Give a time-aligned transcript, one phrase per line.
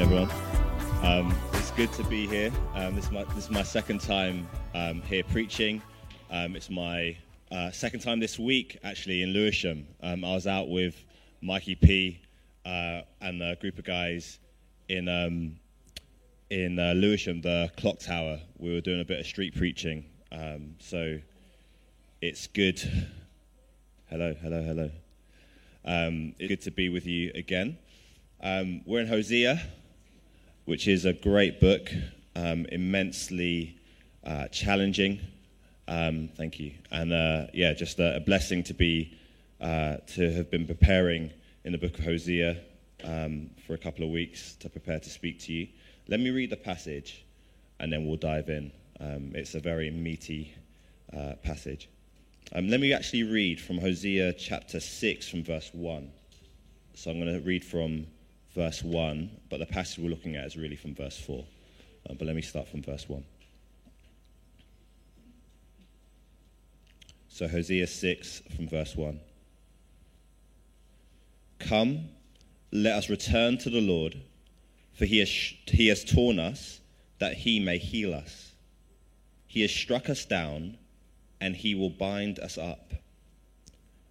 [0.00, 0.30] everyone.
[1.02, 2.50] Um, it's good to be here.
[2.74, 5.82] Um, this, is my, this is my second time um, here preaching.
[6.30, 7.18] Um, it's my
[7.52, 9.86] uh, second time this week, actually, in Lewisham.
[10.02, 11.04] Um, I was out with
[11.42, 12.18] Mikey P
[12.64, 14.38] uh, and a group of guys
[14.88, 15.56] in, um,
[16.48, 18.40] in uh, Lewisham, the clock tower.
[18.56, 20.06] We were doing a bit of street preaching.
[20.78, 21.18] so
[22.22, 22.80] it's good.
[24.08, 24.90] Hello, hello, hello.
[26.38, 27.76] it's good to be with you again.
[28.42, 29.60] We're in Hosea,
[30.70, 31.90] which is a great book,
[32.36, 33.76] um, immensely
[34.22, 35.18] uh, challenging.
[35.88, 39.18] Um, thank you, and uh, yeah, just a, a, blessing to be
[39.60, 41.32] uh, to have been preparing
[41.64, 42.56] in the book of Hosea
[43.02, 45.66] um, for a couple of weeks to prepare to speak to you.
[46.06, 47.24] Let me read the passage,
[47.80, 48.70] and then we'll dive in.
[49.00, 50.54] Um, it's a very meaty
[51.12, 51.88] uh, passage.
[52.54, 56.12] Um, let me actually read from Hosea chapter six, from verse one.
[56.94, 58.06] So I'm going to read from
[58.54, 61.44] verse 1, but the passage we're looking at is really from verse 4.
[62.08, 63.22] Um, but let me start from verse 1.
[67.28, 69.20] So, Hosea 6 from verse 1.
[71.58, 72.08] Come,
[72.72, 74.20] let us return to the Lord,
[74.92, 76.80] for he has, he has torn us
[77.18, 78.52] that he may heal us.
[79.46, 80.76] He has struck us down,
[81.40, 82.92] and he will bind us up.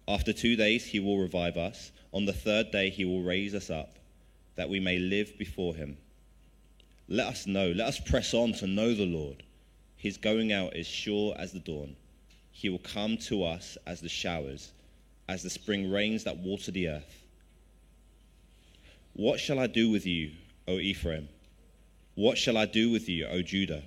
[0.08, 1.92] After two days, he will revive us.
[2.12, 3.99] On the third day, he will raise us up
[4.56, 5.96] that we may live before him.
[7.08, 9.42] Let us know, let us press on to know the Lord.
[9.96, 11.96] His going out is sure as the dawn.
[12.52, 14.72] He will come to us as the showers,
[15.28, 17.24] as the spring rains that water the earth.
[19.14, 20.32] What shall I do with you,
[20.68, 21.28] O Ephraim?
[22.14, 23.82] What shall I do with you, O Judah?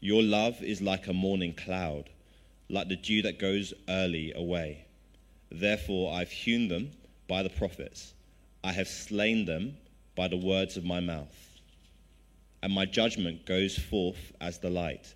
[0.00, 2.10] Your love is like a morning cloud,
[2.68, 4.84] like the dew that goes early away.
[5.50, 6.92] Therefore I've hewn them
[7.28, 8.12] by the prophets,
[8.62, 9.76] I have slain them
[10.16, 11.60] by the words of my mouth.
[12.62, 15.14] And my judgment goes forth as the light.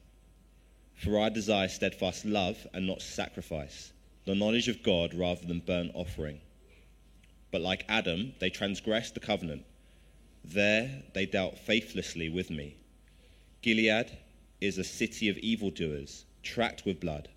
[0.94, 3.92] For I desire steadfast love and not sacrifice,
[4.26, 6.40] the knowledge of God rather than burnt offering.
[7.50, 9.64] But like Adam, they transgressed the covenant.
[10.44, 12.76] There they dealt faithlessly with me.
[13.62, 14.16] Gilead
[14.60, 17.28] is a city of evildoers, tracked with blood.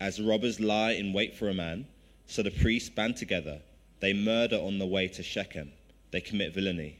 [0.00, 1.86] As robbers lie in wait for a man,
[2.26, 3.60] so the priests band together.
[4.00, 5.70] They murder on the way to Shechem
[6.14, 6.96] they commit villainy.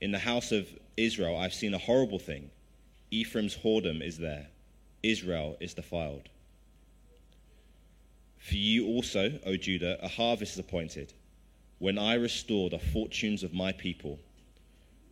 [0.00, 2.48] In the house of Israel, I've seen a horrible thing.
[3.10, 4.46] Ephraim's whoredom is there,
[5.02, 6.30] Israel is defiled.
[8.38, 11.12] For you also, O Judah, a harvest is appointed,
[11.78, 14.18] when I restore the fortunes of my people.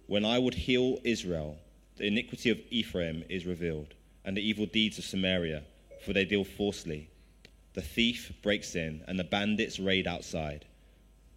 [0.07, 1.59] When I would heal Israel,
[1.99, 3.93] the iniquity of Ephraim is revealed,
[4.25, 5.63] and the evil deeds of Samaria,
[6.07, 7.11] for they deal falsely.
[7.75, 10.65] The thief breaks in, and the bandits raid outside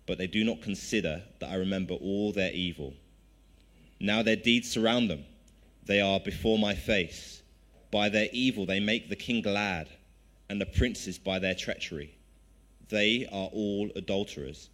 [0.05, 2.93] but they do not consider that I remember all their evil.
[3.99, 5.25] Now their deeds surround them.
[5.85, 7.41] They are before my face.
[7.91, 9.89] By their evil they make the king glad,
[10.49, 12.15] and the princes by their treachery.
[12.89, 14.69] They are all adulterers.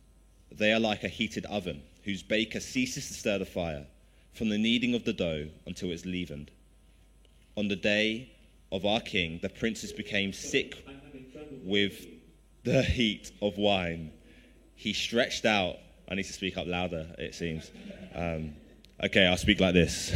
[0.52, 3.86] They are like a heated oven, whose baker ceases to stir the fire,
[4.34, 6.52] from the kneading of the dough until it's leavened.
[7.56, 8.31] On the day
[8.72, 10.86] of our king, the princes became sick
[11.64, 12.06] with
[12.64, 14.12] the heat of wine
[14.81, 15.78] he stretched out.
[16.09, 17.69] I need to speak up louder, it seems.
[18.16, 18.56] Um,
[19.03, 20.12] okay, I'll speak like this.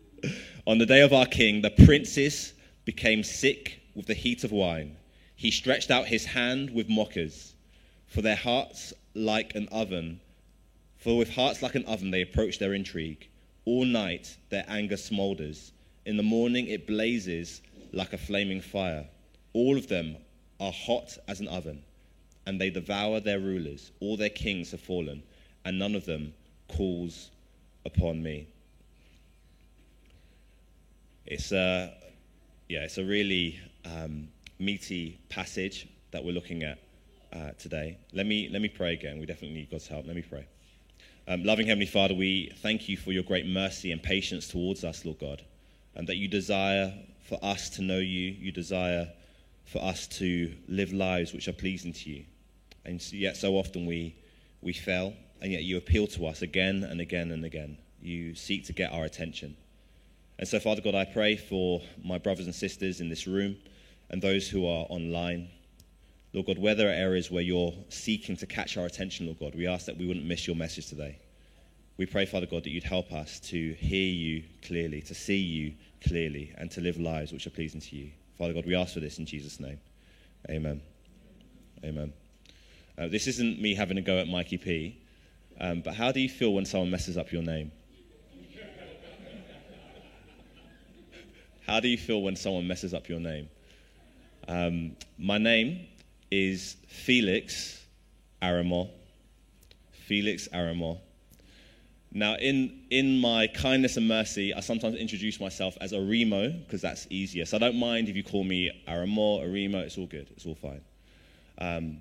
[0.66, 2.54] On the day of our king, the princes
[2.86, 4.96] became sick with the heat of wine.
[5.36, 7.52] He stretched out his hand with mockers,
[8.06, 10.20] for their hearts like an oven.
[10.96, 13.28] For with hearts like an oven, they approach their intrigue.
[13.66, 15.72] All night, their anger smolders.
[16.06, 17.60] In the morning, it blazes
[17.92, 19.06] like a flaming fire.
[19.52, 20.16] All of them
[20.58, 21.82] are hot as an oven
[22.46, 23.92] and they devour their rulers.
[24.00, 25.22] All their kings have fallen,
[25.64, 26.34] and none of them
[26.68, 27.30] calls
[27.84, 28.48] upon me.
[31.26, 31.94] It's a,
[32.68, 34.28] yeah, it's a really um,
[34.58, 36.78] meaty passage that we're looking at
[37.32, 37.96] uh, today.
[38.12, 39.18] Let me, let me pray again.
[39.18, 40.06] We definitely need God's help.
[40.06, 40.46] Let me pray.
[41.28, 45.04] Um, loving Heavenly Father, we thank you for your great mercy and patience towards us,
[45.04, 45.42] Lord God,
[45.94, 49.08] and that you desire for us to know you, you desire
[49.64, 52.24] for us to live lives which are pleasing to you.
[52.84, 54.16] And yet, so often we,
[54.60, 57.78] we fail, and yet you appeal to us again and again and again.
[58.00, 59.56] You seek to get our attention.
[60.38, 63.56] And so, Father God, I pray for my brothers and sisters in this room
[64.10, 65.48] and those who are online.
[66.32, 69.54] Lord God, where there are areas where you're seeking to catch our attention, Lord God,
[69.54, 71.18] we ask that we wouldn't miss your message today.
[71.98, 75.74] We pray, Father God, that you'd help us to hear you clearly, to see you
[76.02, 78.10] clearly, and to live lives which are pleasing to you.
[78.38, 79.78] Father God, we ask for this in Jesus' name.
[80.50, 80.80] Amen.
[81.84, 82.12] Amen.
[83.02, 84.96] Uh, this isn't me having a go at Mikey P,
[85.60, 87.72] Um, but how do you feel when someone messes up your name?
[91.66, 93.48] How do you feel when someone messes up your name?
[94.48, 95.86] Um, my name
[96.30, 97.84] is Felix
[98.40, 98.88] Aramor.
[99.90, 100.98] Felix Aramor.
[102.12, 107.06] Now, in, in my kindness and mercy, I sometimes introduce myself as Arimo because that's
[107.10, 107.46] easier.
[107.46, 110.54] So I don't mind if you call me Aramor, Arimo, it's all good, it's all
[110.54, 110.82] fine.
[111.58, 111.98] Um,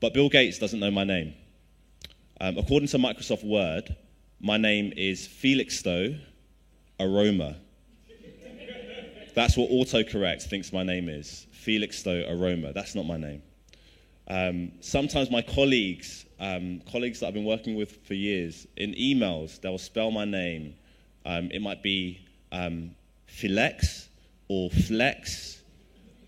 [0.00, 1.34] but Bill Gates doesn't know my name.
[2.40, 3.94] Um, according to Microsoft Word,
[4.40, 6.18] my name is Felixstowe
[6.98, 7.56] Aroma.
[9.34, 12.72] That's what autocorrect thinks my name is Felixstowe Aroma.
[12.72, 13.42] That's not my name.
[14.28, 19.60] Um, sometimes my colleagues, um, colleagues that I've been working with for years, in emails,
[19.60, 20.74] they'll spell my name.
[21.26, 22.20] Um, it might be
[22.52, 22.94] um,
[23.28, 24.08] Filex
[24.48, 25.62] or Flex.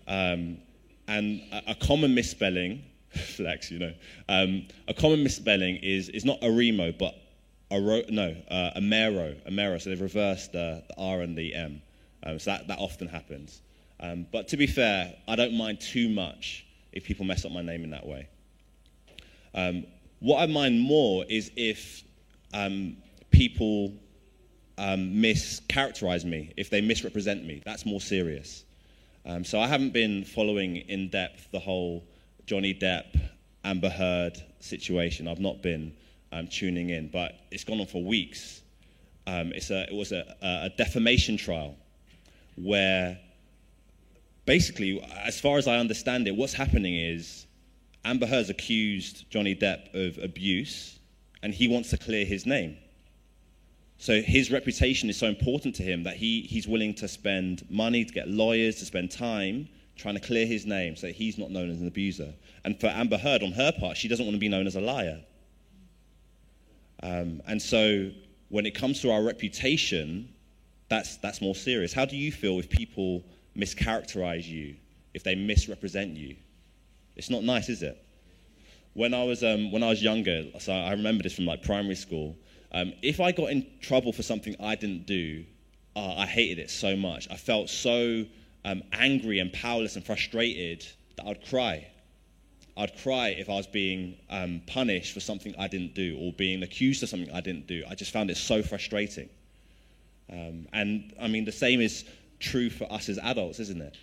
[0.07, 0.57] Um,
[1.07, 2.83] and a, a, common misspelling,
[3.35, 3.93] Flex, you know,
[4.27, 7.15] um, a common misspelling is, is not Arimo, but
[7.71, 9.79] Aro, no, uh, Amero, Amero.
[9.79, 11.81] So they've reversed the, the R and the M.
[12.23, 13.61] Um, so that, that often happens.
[13.99, 17.61] Um, but to be fair, I don't mind too much if people mess up my
[17.61, 18.27] name in that way.
[19.53, 19.85] Um,
[20.19, 22.03] what I mind more is if
[22.53, 22.97] um,
[23.29, 23.93] people
[24.77, 27.61] um, mischaracterize me, if they misrepresent me.
[27.63, 28.65] That's more serious.
[29.43, 32.03] So I haven't been following in depth the whole
[32.45, 33.19] Johnny Depp,
[33.63, 35.27] Amber Heard situation.
[35.27, 35.93] I've not been
[36.31, 38.61] um, tuning in, but it's gone on for weeks.
[39.27, 41.75] Um, it's a, it was a, a defamation trial
[42.55, 43.17] where
[44.45, 47.45] basically, as far as I understand it, what's happening is
[48.05, 50.99] Amber Heard's accused Johnny Depp of abuse,
[51.41, 52.77] and he wants to clear his name.
[53.97, 58.03] So his reputation is so important to him that he, he's willing to spend money
[58.03, 61.69] to get lawyers, to spend time trying to clear his name so he's not known
[61.69, 62.33] as an abuser.
[62.65, 64.81] And for Amber Heard, on her part, she doesn't want to be known as a
[64.81, 65.21] liar.
[67.01, 68.11] Um, and so
[68.49, 70.29] when it comes to our reputation,
[70.89, 71.93] that's, that's more serious.
[71.93, 73.23] How do you feel if people
[73.57, 74.75] mischaracterize you,
[75.13, 76.35] if they misrepresent you?
[77.15, 78.03] It's not nice, is it?
[78.93, 81.95] When I was, um, when I was younger, so I remember this from like primary
[81.95, 82.35] school,
[82.71, 85.45] um, if I got in trouble for something I didn't do,
[85.95, 87.27] uh, I hated it so much.
[87.29, 88.25] I felt so
[88.65, 90.85] um, angry and powerless and frustrated
[91.17, 91.87] that I'd cry.
[92.75, 96.63] I'd cry if I was being um, punished for something I didn't do or being
[96.63, 97.83] accused of something I didn't do.
[97.87, 99.29] I just found it so frustrating.
[100.31, 102.05] Um, and I mean, the same is
[102.39, 103.97] true for us as adults, isn't it?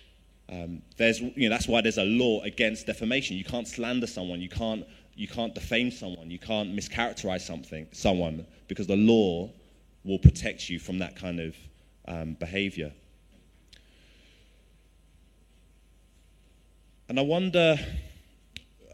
[0.49, 3.37] Um, there's, you know, that's why there's a law against defamation.
[3.37, 4.41] You can't slander someone.
[4.41, 4.85] You can't,
[5.15, 6.31] you can't defame someone.
[6.31, 9.49] You can't mischaracterize something, someone, because the law
[10.03, 11.55] will protect you from that kind of
[12.07, 12.93] um, behavior.
[17.11, 17.77] And I wonder,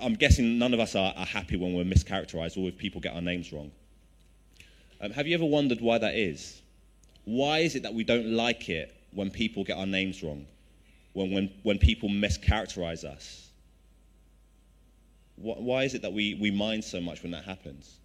[0.01, 3.13] I'm guessing none of us are, are happy when we're mischaracterized or if people get
[3.13, 3.69] our names wrong.
[4.99, 6.59] Um, have you ever wondered why that is?
[7.25, 10.47] Why is it that we don't like it when people get our names wrong?
[11.13, 13.49] When, when, when people mischaracterize us?
[15.35, 17.99] Why is it that we, we mind so much when that happens?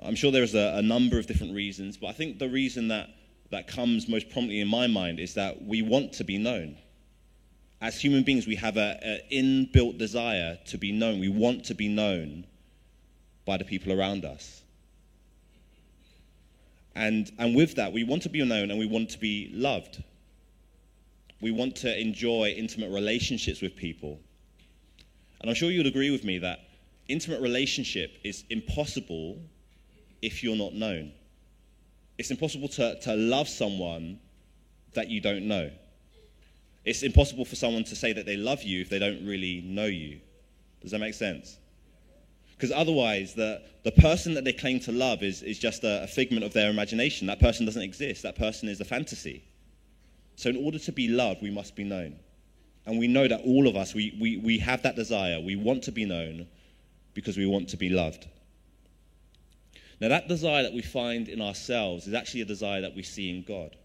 [0.00, 3.10] I'm sure there's a, a number of different reasons, but I think the reason that,
[3.50, 6.76] that comes most prominently in my mind is that we want to be known.
[7.80, 11.20] As human beings, we have an inbuilt desire to be known.
[11.20, 12.44] We want to be known
[13.46, 14.62] by the people around us.
[16.94, 20.02] And, and with that, we want to be known and we want to be loved.
[21.40, 24.18] We want to enjoy intimate relationships with people.
[25.40, 26.58] And I'm sure you'd agree with me that
[27.06, 29.38] intimate relationship is impossible
[30.20, 31.12] if you're not known.
[32.18, 34.18] It's impossible to, to love someone
[34.94, 35.70] that you don't know.
[36.84, 39.86] It's impossible for someone to say that they love you if they don't really know
[39.86, 40.20] you.
[40.80, 41.58] Does that make sense?
[42.56, 46.06] Because otherwise, the, the person that they claim to love is, is just a, a
[46.06, 47.26] figment of their imagination.
[47.28, 49.44] That person doesn't exist, that person is a fantasy.
[50.34, 52.16] So, in order to be loved, we must be known.
[52.86, 55.40] And we know that all of us, we, we, we have that desire.
[55.40, 56.46] We want to be known
[57.14, 58.26] because we want to be loved.
[60.00, 63.30] Now, that desire that we find in ourselves is actually a desire that we see
[63.30, 63.76] in God.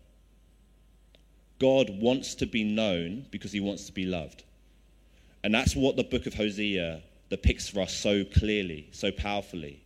[1.60, 4.44] God wants to be known because he wants to be loved.
[5.44, 9.84] And that's what the book of Hosea depicts for us so clearly, so powerfully.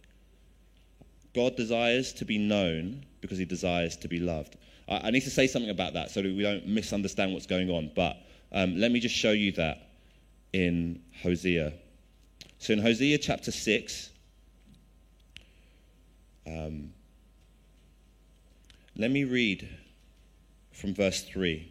[1.33, 4.57] God desires to be known because he desires to be loved.
[4.87, 7.69] I, I need to say something about that so that we don't misunderstand what's going
[7.69, 8.17] on, but
[8.51, 9.89] um, let me just show you that
[10.53, 11.73] in Hosea.
[12.59, 14.09] So in Hosea chapter 6,
[16.47, 16.91] um,
[18.95, 19.67] let me read
[20.77, 21.67] from verse 3.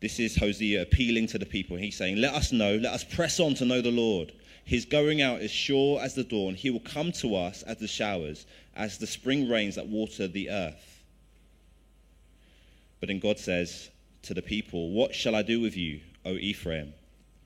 [0.00, 1.76] This is Hosea appealing to the people.
[1.76, 4.32] He's saying, Let us know, let us press on to know the Lord.
[4.64, 6.54] His going out is sure as the dawn.
[6.54, 10.50] He will come to us as the showers, as the spring rains that water the
[10.50, 11.04] earth.
[12.98, 13.90] But then God says
[14.22, 16.92] to the people, What shall I do with you, O Ephraim?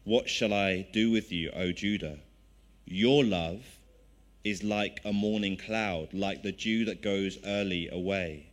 [0.04, 2.18] What shall I do with you, O Judah?
[2.87, 3.64] Your love
[4.45, 8.47] is like a morning cloud, like the dew that goes early away.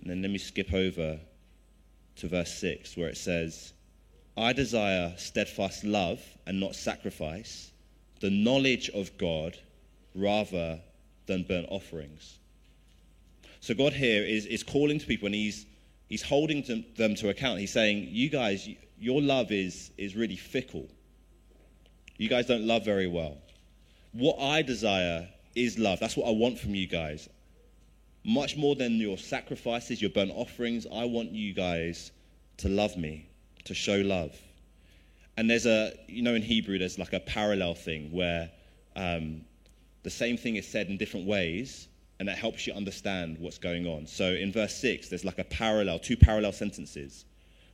[0.00, 1.18] And then let me skip over
[2.16, 3.72] to verse 6, where it says,
[4.36, 7.70] I desire steadfast love and not sacrifice,
[8.20, 9.56] the knowledge of God
[10.14, 10.80] rather
[11.26, 12.38] than burnt offerings.
[13.60, 15.66] So God here is, is calling to people and he's,
[16.08, 17.60] he's holding to them to account.
[17.60, 20.88] He's saying, You guys, your love is, is really fickle.
[22.18, 23.36] You guys don't love very well.
[24.12, 26.00] What I desire is love.
[26.00, 27.28] That's what I want from you guys.
[28.26, 32.10] Much more than your sacrifices, your burnt offerings, I want you guys
[32.56, 33.28] to love me,
[33.66, 34.36] to show love.
[35.36, 38.50] And there's a, you know, in Hebrew, there's like a parallel thing where
[38.96, 39.42] um,
[40.02, 41.86] the same thing is said in different ways,
[42.18, 44.08] and that helps you understand what's going on.
[44.08, 47.26] So in verse 6, there's like a parallel, two parallel sentences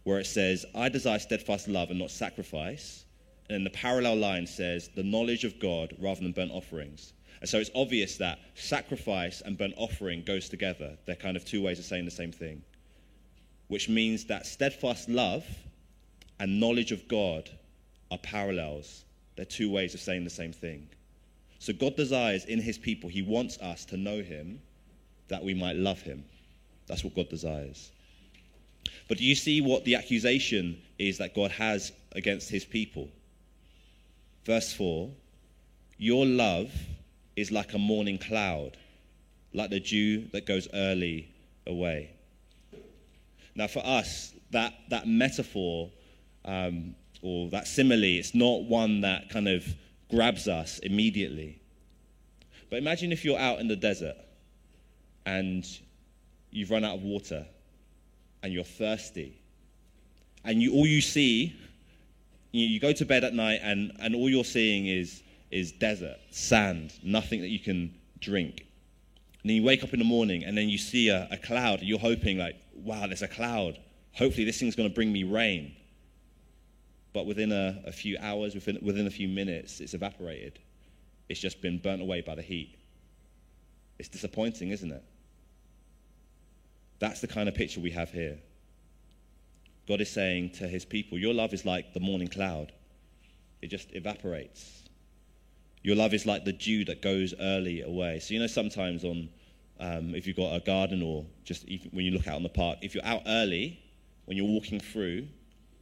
[0.05, 3.07] where it says, I desire steadfast love and not sacrifice.
[3.49, 7.15] And then the parallel line says, the knowledge of God rather than burnt offerings.
[7.43, 10.97] And so it's obvious that sacrifice and burnt offering goes together.
[11.07, 12.63] They're kind of two ways of saying the same thing.
[13.67, 15.45] Which means that steadfast love
[16.39, 17.51] and knowledge of God
[18.13, 19.05] are parallels.
[19.35, 20.87] They're two ways of saying the same thing.
[21.59, 24.61] So God desires in his people, he wants us to know him
[25.27, 26.25] that we might love him.
[26.87, 27.91] That's what God desires.
[29.09, 33.09] But do you see what the accusation is that God has against his people?
[34.45, 35.11] Verse 4
[35.99, 36.71] Your love
[37.37, 38.77] is like a morning cloud,
[39.53, 41.29] like the dew that goes early
[41.67, 42.11] away.
[43.55, 45.91] Now, for us, that, that metaphor
[46.45, 49.65] um, or that simile, it's not one that kind of
[50.11, 51.61] grabs us immediately.
[52.71, 54.17] But imagine if you're out in the desert
[55.27, 55.67] and
[56.51, 57.47] you've run out of water
[58.43, 59.39] and you're thirsty.
[60.45, 61.55] And you, all you see,
[62.51, 65.22] you, you go to bed at night and, and all you're seeing is,
[65.53, 68.67] is desert, sand, nothing that you can drink.
[69.43, 71.83] And then you wake up in the morning and then you see a, a cloud
[71.83, 73.79] you're hoping like, wow, there's a cloud.
[74.15, 75.77] Hopefully this thing's going to bring me rain.
[77.13, 80.59] But within a, a few hours, within, within a few minutes, it's evaporated.
[81.29, 82.79] It's just been burnt away by the heat.
[83.99, 85.05] It's disappointing, isn't it?
[86.99, 88.39] That's the kind of picture we have here.
[89.89, 92.73] God is saying to his people, Your love is like the morning cloud,
[93.61, 94.82] it just evaporates.
[95.83, 98.21] Your love is like the dew that goes early away.
[98.21, 99.29] So, you know, sometimes on,
[99.81, 102.79] um, if you've got a garden or just when you look out on the park,
[102.83, 103.81] if you're out early,
[104.27, 105.27] when you're walking through,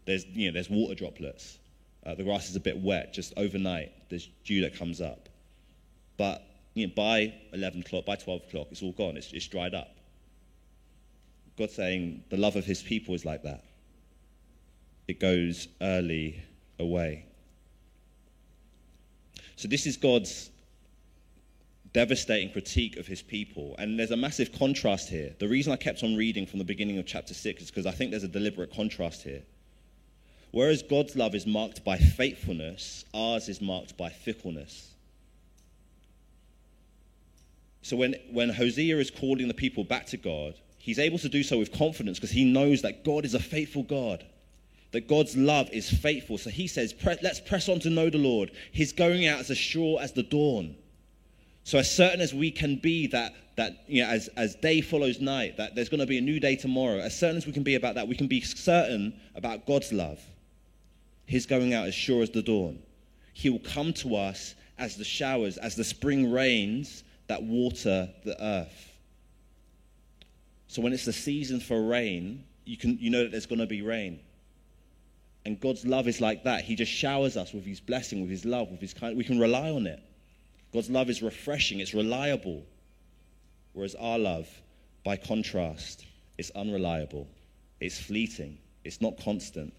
[0.06, 1.58] there's, you know, there's water droplets.
[2.06, 5.28] Uh, the grass is a bit wet, just overnight, there's dew that comes up.
[6.16, 6.42] But
[6.74, 9.96] you know, by 11 o'clock, by 12 o'clock, it's all gone, it's, it's dried up.
[11.58, 13.64] God saying the love of his people is like that.
[15.08, 16.42] It goes early
[16.78, 17.26] away.
[19.60, 20.48] So, this is God's
[21.92, 23.74] devastating critique of his people.
[23.78, 25.34] And there's a massive contrast here.
[25.38, 27.90] The reason I kept on reading from the beginning of chapter 6 is because I
[27.90, 29.42] think there's a deliberate contrast here.
[30.50, 34.94] Whereas God's love is marked by faithfulness, ours is marked by fickleness.
[37.82, 41.42] So when, when Hosea is calling the people back to God, he's able to do
[41.42, 44.24] so with confidence because he knows that God is a faithful God,
[44.92, 46.38] that God's love is faithful.
[46.38, 48.50] So he says, Let's press on to know the Lord.
[48.72, 50.76] He's going out as sure as the dawn.
[51.64, 55.20] So, as certain as we can be that, that you know, as, as day follows
[55.20, 57.62] night, that there's going to be a new day tomorrow, as certain as we can
[57.62, 60.20] be about that, we can be certain about God's love.
[61.26, 62.80] His going out as sure as the dawn.
[63.34, 68.42] He will come to us as the showers, as the spring rains that water the
[68.42, 68.92] earth.
[70.66, 73.66] So when it's the season for rain, you, can, you know that there's going to
[73.66, 74.18] be rain.
[75.50, 76.62] And God's love is like that.
[76.62, 79.16] He just showers us with his blessing, with his love, with his kind.
[79.16, 80.00] We can rely on it.
[80.72, 82.62] God's love is refreshing, it's reliable.
[83.72, 84.48] Whereas our love,
[85.04, 86.06] by contrast,
[86.38, 87.26] is unreliable,
[87.80, 89.74] it's fleeting, it's not constant,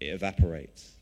[0.00, 0.92] it evaporates.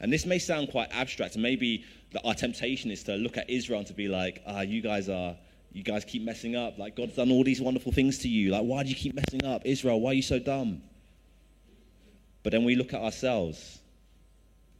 [0.00, 1.84] And this may sound quite abstract, and maybe
[2.24, 5.36] our temptation is to look at Israel and to be like, ah, you guys are
[5.70, 6.78] you guys keep messing up.
[6.78, 8.52] Like, God's done all these wonderful things to you.
[8.52, 9.60] Like, why do you keep messing up?
[9.66, 10.80] Israel, why are you so dumb?
[12.46, 13.80] But then we look at ourselves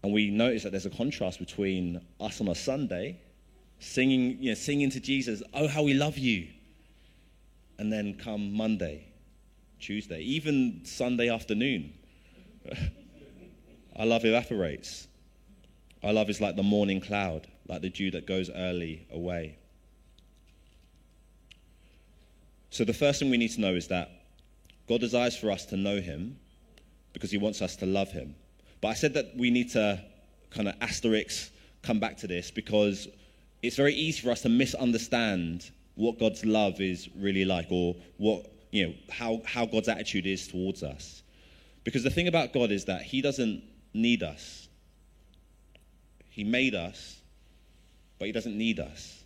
[0.05, 3.19] and we notice that there's a contrast between us on a Sunday
[3.81, 6.47] singing, you know, singing to Jesus, oh, how we love you.
[7.81, 9.09] And then come Monday,
[9.81, 11.93] Tuesday, even Sunday afternoon,
[13.97, 15.09] our love evaporates.
[16.05, 19.59] Our love is like the morning cloud, like the dew that goes early away.
[22.71, 24.09] So, the first thing we need to know is that
[24.89, 26.39] God desires for us to know Him
[27.17, 28.35] because He wants us to love Him.
[28.83, 30.05] But I said that we need to
[30.51, 33.09] kind of asterisk come back to this because
[33.63, 38.45] it's very easy for us to misunderstand what God's love is really like or what,
[38.71, 41.23] you know, how, how God's attitude is towards us.
[41.85, 43.63] Because the thing about God is that He doesn't
[43.95, 44.69] need us.
[46.29, 47.19] He made us,
[48.19, 49.25] but He doesn't need us.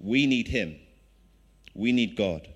[0.00, 0.74] We need Him.
[1.74, 2.48] We need God.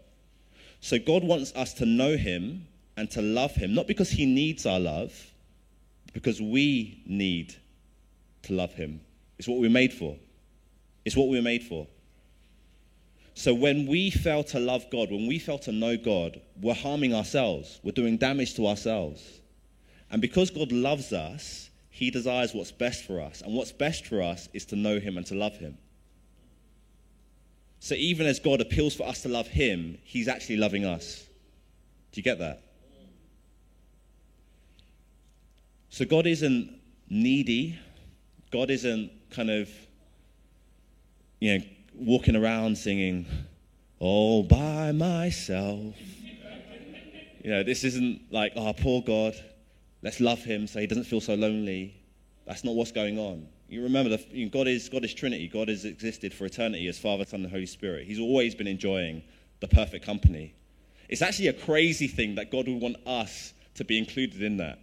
[0.81, 4.67] So God wants us to know Him and to love Him, not because He needs
[4.67, 5.13] our love,
[6.13, 7.55] because we need
[8.43, 9.01] to love Him.
[9.39, 10.17] It's what we're made for.
[11.05, 11.87] It's what we're made for.
[13.35, 17.15] So when we fail to love God, when we fail to know God, we're harming
[17.15, 17.81] ourselves.
[17.83, 19.23] We're doing damage to ourselves.
[20.11, 23.41] And because God loves us, He desires what's best for us.
[23.41, 25.79] And what's best for us is to know Him and to love Him.
[27.81, 31.25] So even as God appeals for us to love Him, He's actually loving us.
[32.13, 32.63] Do you get that?
[35.93, 36.73] So God isn't
[37.11, 37.79] needy.
[38.51, 39.69] God isn't kind of,
[41.39, 43.27] you know, walking around singing,
[43.99, 45.95] all by myself.
[47.45, 49.35] you know, this isn't like, oh, poor God,
[50.01, 51.95] let's love him so he doesn't feel so lonely.
[52.47, 53.47] That's not what's going on.
[53.69, 55.47] You remember, that you know, God, is, God is Trinity.
[55.47, 58.07] God has existed for eternity as Father, Son, and Holy Spirit.
[58.07, 59.23] He's always been enjoying
[59.61, 60.55] the perfect company.
[61.11, 64.79] It's actually a crazy thing that God would want us to be included in that.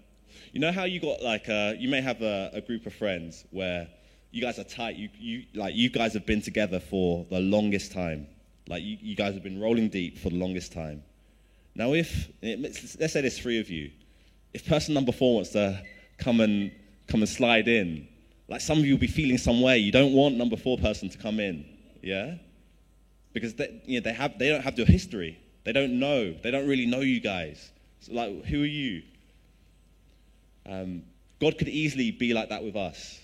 [0.52, 2.94] You know how you got like, a, uh, you may have a, a group of
[2.94, 3.88] friends where
[4.32, 4.96] you guys are tight.
[4.96, 8.28] You, you, like, you guys have been together for the longest time.
[8.68, 11.04] Like, you, you guys have been rolling deep for the longest time.
[11.76, 13.92] Now, if, let's say there's three of you.
[14.54, 15.84] If person number four wants to
[16.18, 16.72] come and,
[17.08, 18.08] come and slide in,
[18.48, 19.78] like some of you will be feeling some way.
[19.78, 21.66] You don't want number four person to come in,
[22.02, 22.36] yeah?
[23.34, 25.38] Because they, you know, they, have, they don't have your history.
[25.64, 26.34] They don't know.
[26.34, 27.72] They don't really know you guys.
[28.00, 29.04] So, like, who are you?
[30.66, 31.04] Um,
[31.40, 33.20] God could easily be like that with us.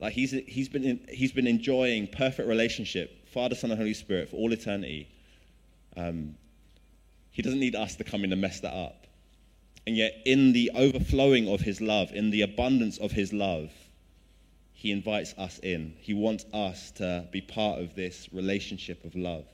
[0.00, 4.28] Like he's, he's, been in, he's been enjoying perfect relationship, Father, Son, and Holy Spirit
[4.28, 5.08] for all eternity.
[5.96, 6.34] Um,
[7.30, 9.06] he doesn't need us to come in and mess that up.
[9.86, 13.70] And yet, in the overflowing of his love, in the abundance of his love,
[14.72, 15.94] he invites us in.
[16.00, 19.44] He wants us to be part of this relationship of love.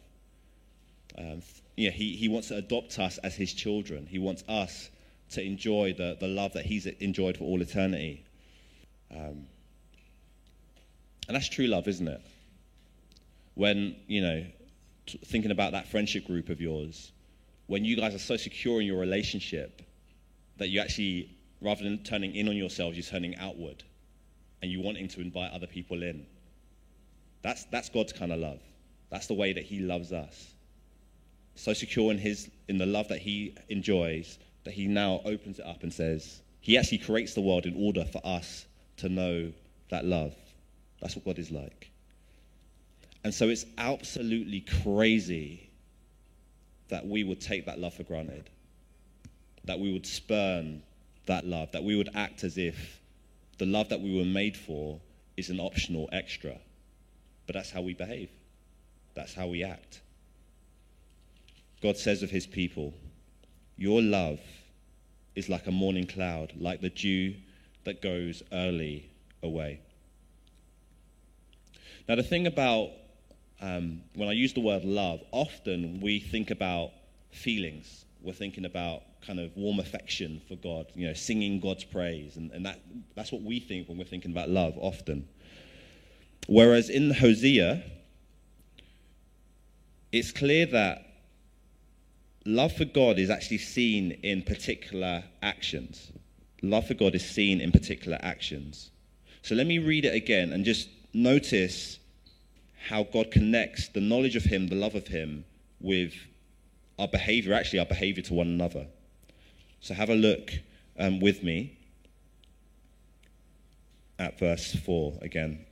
[1.19, 1.43] Um,
[1.77, 4.07] yeah, he, he wants to adopt us as his children.
[4.07, 4.91] He wants us
[5.33, 8.25] to enjoy the, the love that he's enjoyed for all eternity.
[9.11, 9.47] Um,
[11.29, 12.21] and that's true love, isn't it?
[13.55, 14.45] When, you know,
[15.07, 17.13] t- thinking about that friendship group of yours,
[17.67, 19.83] when you guys are so secure in your relationship
[20.59, 23.83] that you actually, rather than turning in on yourselves, you're turning outward
[24.61, 26.27] and you're wanting to invite other people in.
[27.43, 28.61] That's, that's God's kind of love.
[29.11, 30.55] That's the way that He loves us.
[31.55, 35.67] So secure in, his, in the love that He enjoys that He now opens it
[35.67, 38.67] up and says, He actually creates the world in order for us
[38.99, 39.53] to know
[39.91, 40.35] that love.
[41.01, 41.91] That's what God is like.
[43.25, 45.69] And so it's absolutely crazy
[46.89, 48.51] that we would take that love for granted,
[49.65, 50.83] that we would spurn
[51.27, 53.01] that love, that we would act as if
[53.59, 55.01] the love that we were made for
[55.37, 56.57] is an optional extra.
[57.47, 58.31] But that's how we behave,
[59.15, 60.01] that's how we act.
[61.83, 62.95] God says of his people,
[63.83, 64.39] Your love
[65.35, 67.35] is like a morning cloud, like the dew
[67.83, 69.11] that goes early
[69.43, 69.81] away.
[72.09, 72.91] Now, the thing about
[73.61, 76.93] um, when I use the word love, often we think about
[77.33, 78.05] feelings.
[78.21, 82.37] We're thinking about kind of warm affection for God, you know, singing God's praise.
[82.37, 82.79] And, and that,
[83.17, 85.27] that's what we think when we're thinking about love often.
[86.47, 87.83] Whereas in Hosea,
[90.13, 91.12] it's clear that
[92.45, 96.13] love for God is actually seen in particular actions.
[96.63, 98.91] Love for God is seen in particular actions.
[99.43, 101.99] So let me read it again and just notice
[102.89, 105.45] how God connects the knowledge of Him, the love of Him,
[105.81, 106.15] with
[106.99, 108.87] our behavior, actually, our behavior to one another.
[109.81, 110.53] So have a look
[110.99, 111.79] um, with me
[114.19, 115.65] at verse 4 again.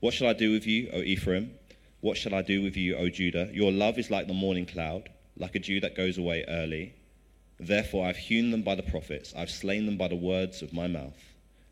[0.00, 1.52] What shall I do with you, O Ephraim?
[2.00, 3.48] What shall I do with you, O Judah?
[3.52, 6.94] Your love is like the morning cloud, like a dew that goes away early.
[7.58, 10.86] Therefore, I've hewn them by the prophets, I've slain them by the words of my
[10.86, 11.22] mouth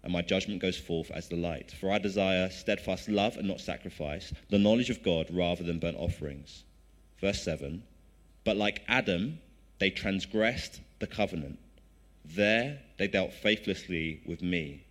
[0.04, 1.72] and my judgment goes forth as the light.
[1.72, 5.96] For I desire steadfast love and not sacrifice, the knowledge of God rather than burnt
[5.96, 6.62] offerings.
[7.20, 7.82] Verse 7
[8.44, 9.38] But like Adam,
[9.78, 11.58] they transgressed the covenant.
[12.22, 14.84] There they dealt faithlessly with me.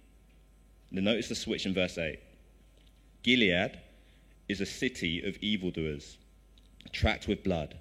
[0.91, 2.19] Then notice the switch in verse 8.
[3.21, 3.79] Gilead
[4.49, 6.17] is a city of evildoers,
[6.91, 7.75] tracked with blood.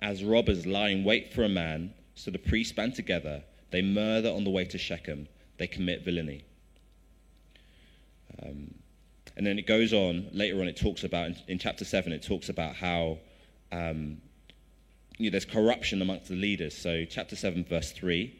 [0.00, 3.42] As robbers lie in wait for a man, so the priests band together.
[3.70, 5.28] They murder on the way to Shechem.
[5.58, 6.44] They commit villainy.
[8.42, 8.74] Um,
[9.36, 12.22] and then it goes on, later on, it talks about, in, in chapter 7, it
[12.22, 13.18] talks about how
[13.72, 14.18] um,
[15.18, 16.76] you know, there's corruption amongst the leaders.
[16.76, 18.34] So, chapter 7, verse 3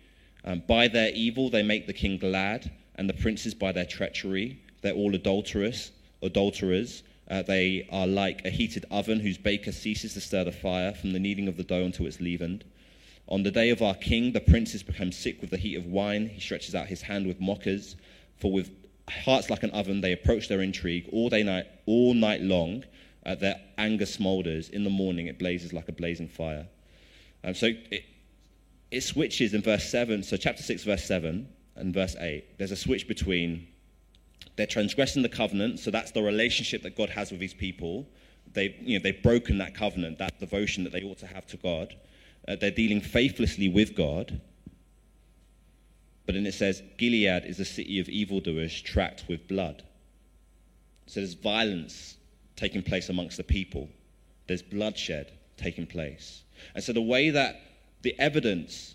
[0.44, 4.61] um, By their evil they make the king glad, and the princes by their treachery.
[4.83, 5.92] They're all adulterous,
[6.23, 7.03] adulterers.
[7.30, 11.12] Uh, they are like a heated oven whose baker ceases to stir the fire from
[11.12, 12.64] the kneading of the dough until it's leavened.
[13.28, 16.26] On the day of our king, the princes become sick with the heat of wine.
[16.26, 17.94] He stretches out his hand with mockers,
[18.36, 18.72] for with
[19.08, 22.84] hearts like an oven they approach their intrigue all day night, all night long.
[23.24, 24.70] Uh, their anger smolders.
[24.70, 26.66] In the morning, it blazes like a blazing fire.
[27.44, 28.04] Um, so it,
[28.90, 30.22] it switches in verse 7.
[30.22, 32.58] So, chapter 6, verse 7 and verse 8.
[32.58, 33.68] There's a switch between
[34.61, 38.07] they're transgressing the covenant, so that's the relationship that God has with his people.
[38.53, 41.57] They, you know, they've broken that covenant, that devotion that they ought to have to
[41.57, 41.94] God.
[42.46, 44.40] Uh, they're dealing faithlessly with God.
[46.27, 49.83] But then it says, Gilead is a city of evildoers tracked with blood.
[51.07, 52.16] So there's violence
[52.55, 53.88] taking place amongst the people,
[54.46, 56.42] there's bloodshed taking place.
[56.75, 57.61] And so the way that
[58.03, 58.94] the evidence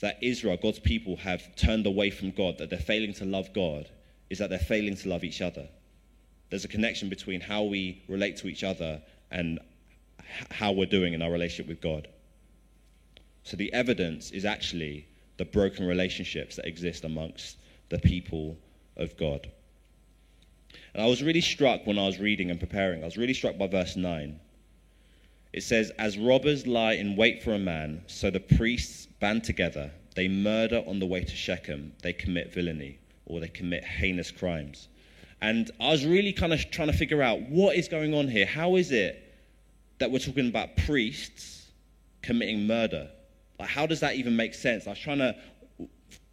[0.00, 3.88] that Israel, God's people, have turned away from God, that they're failing to love God,
[4.30, 5.68] is that they're failing to love each other.
[6.50, 9.58] There's a connection between how we relate to each other and
[10.50, 12.08] how we're doing in our relationship with God.
[13.42, 15.06] So the evidence is actually
[15.36, 17.58] the broken relationships that exist amongst
[17.88, 18.56] the people
[18.96, 19.50] of God.
[20.94, 23.02] And I was really struck when I was reading and preparing.
[23.02, 24.38] I was really struck by verse 9.
[25.52, 29.90] It says, As robbers lie in wait for a man, so the priests band together.
[30.14, 31.92] They murder on the way to Shechem.
[32.02, 34.88] They commit villainy or they commit heinous crimes.
[35.40, 38.46] And I was really kind of trying to figure out what is going on here.
[38.46, 39.20] How is it
[39.98, 41.70] that we're talking about priests
[42.22, 43.10] committing murder?
[43.58, 44.86] Like, how does that even make sense?
[44.86, 45.36] I was trying to,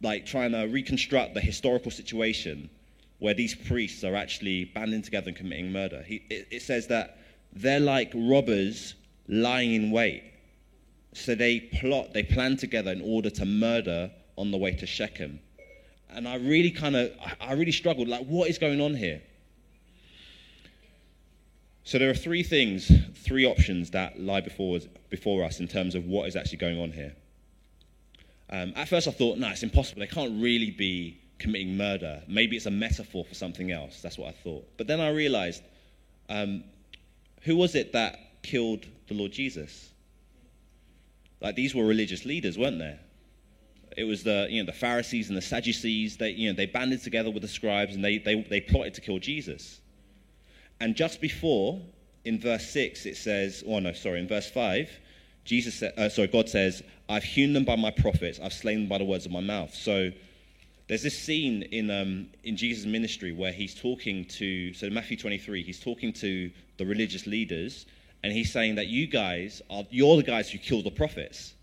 [0.00, 2.70] like, trying to reconstruct the historical situation
[3.18, 6.02] where these priests are actually banding together and committing murder.
[6.02, 7.18] He, it, it says that
[7.52, 8.94] they're like robbers
[9.28, 10.24] lying in wait.
[11.14, 15.38] So they plot, they plan together in order to murder on the way to Shechem.
[16.14, 18.08] And I really kind of, I really struggled.
[18.08, 19.22] Like, what is going on here?
[21.84, 25.94] So there are three things, three options that lie before us, before us in terms
[25.94, 27.14] of what is actually going on here.
[28.50, 30.00] Um, at first, I thought, no, it's impossible.
[30.00, 32.22] They can't really be committing murder.
[32.28, 34.00] Maybe it's a metaphor for something else.
[34.00, 34.68] That's what I thought.
[34.76, 35.62] But then I realized,
[36.28, 36.62] um,
[37.42, 39.90] who was it that killed the Lord Jesus.
[41.40, 42.98] Like these were religious leaders, weren't they?
[43.96, 46.16] It was the, you know, the Pharisees and the Sadducees.
[46.16, 49.00] They, you know, they banded together with the scribes and they, they, they plotted to
[49.00, 49.80] kill Jesus.
[50.80, 51.80] And just before,
[52.24, 54.90] in verse 6, it says, oh no, sorry, in verse 5,
[55.44, 58.88] Jesus said, uh, sorry, God says, I've hewn them by my prophets, I've slain them
[58.88, 59.74] by the words of my mouth.
[59.74, 60.10] So
[60.88, 65.62] there's this scene in, um, in Jesus' ministry where he's talking to, so Matthew 23,
[65.62, 67.86] he's talking to the religious leaders
[68.22, 71.54] and he's saying that you guys are, you're the guys who killed the prophets.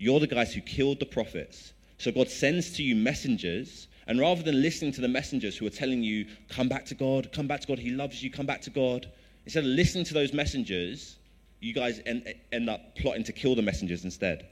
[0.00, 1.74] You're the guys who killed the prophets.
[1.98, 5.70] So God sends to you messengers, and rather than listening to the messengers who are
[5.70, 8.62] telling you, come back to God, come back to God, He loves you, come back
[8.62, 9.06] to God,
[9.44, 11.16] instead of listening to those messengers,
[11.60, 14.46] you guys end, end up plotting to kill the messengers instead.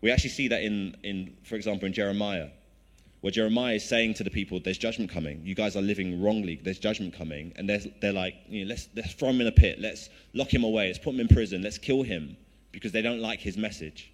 [0.00, 2.48] We actually see that in, in, for example, in Jeremiah
[3.20, 5.40] where Jeremiah is saying to the people, There's judgment coming.
[5.44, 6.60] You guys are living wrongly.
[6.62, 7.52] There's judgment coming.
[7.56, 9.80] And they're, they're like, you know, let's, let's throw him in a pit.
[9.80, 10.86] Let's lock him away.
[10.86, 11.62] Let's put him in prison.
[11.62, 12.36] Let's kill him
[12.70, 14.12] because they don't like his message.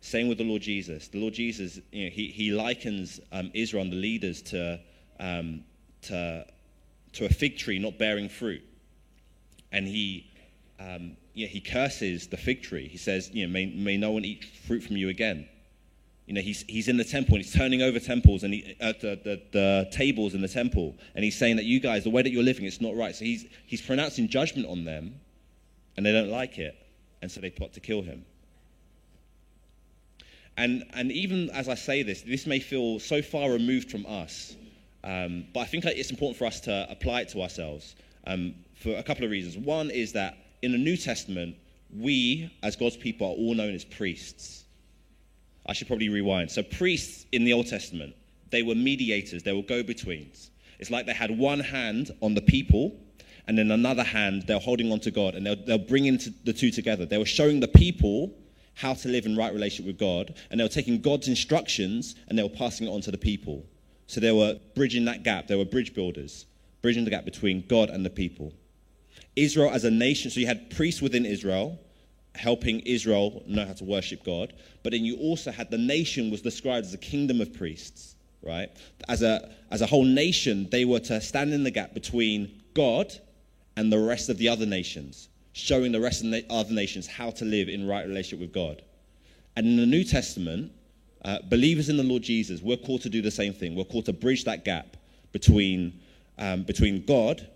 [0.00, 1.08] Same with the Lord Jesus.
[1.08, 4.80] The Lord Jesus, you know, he, he likens um, Israel and the leaders to,
[5.18, 5.64] um,
[6.02, 6.46] to,
[7.14, 8.62] to a fig tree not bearing fruit.
[9.72, 10.30] And he,
[10.78, 12.88] um, know, he curses the fig tree.
[12.88, 15.48] He says, you know, may, may no one eat fruit from you again.
[16.26, 18.92] You know, he's, he's in the temple and he's turning over temples and he, uh,
[19.00, 20.96] the, the, the tables in the temple.
[21.14, 23.14] And he's saying that you guys, the way that you're living, it's not right.
[23.14, 25.20] So he's, he's pronouncing judgment on them
[25.96, 26.74] and they don't like it.
[27.22, 28.24] And so they plot to kill him.
[30.56, 34.56] And, and even as I say this, this may feel so far removed from us.
[35.04, 37.94] Um, but I think it's important for us to apply it to ourselves
[38.26, 39.56] um, for a couple of reasons.
[39.56, 41.56] One is that in the New Testament,
[41.96, 44.64] we, as God's people, are all known as priests.
[45.66, 46.50] I should probably rewind.
[46.50, 48.14] So, priests in the Old Testament,
[48.50, 50.50] they were mediators, they were go betweens.
[50.78, 52.96] It's like they had one hand on the people,
[53.46, 56.52] and then another hand they're holding on to God, and they'll, they'll bring into the
[56.52, 57.06] two together.
[57.06, 58.32] They were showing the people
[58.76, 62.38] how to live in right relationship with God, and they were taking God's instructions and
[62.38, 63.66] they were passing it on to the people.
[64.06, 65.48] So they were bridging that gap.
[65.48, 66.46] They were bridge builders,
[66.82, 68.52] bridging the gap between God and the people.
[69.34, 71.78] Israel as a nation, so you had priests within Israel
[72.34, 76.42] helping Israel know how to worship God, but then you also had the nation was
[76.42, 78.70] described as a kingdom of priests, right?
[79.08, 83.12] As a, as a whole nation, they were to stand in the gap between God
[83.76, 87.30] and the rest of the other nations, showing the rest of the other nations how
[87.30, 88.82] to live in right relationship with God.
[89.56, 90.70] And in the New Testament,
[91.24, 93.74] uh, believers in the Lord Jesus, we're called to do the same thing.
[93.74, 94.98] We're called to bridge that gap
[95.32, 95.98] between,
[96.36, 97.48] um, between God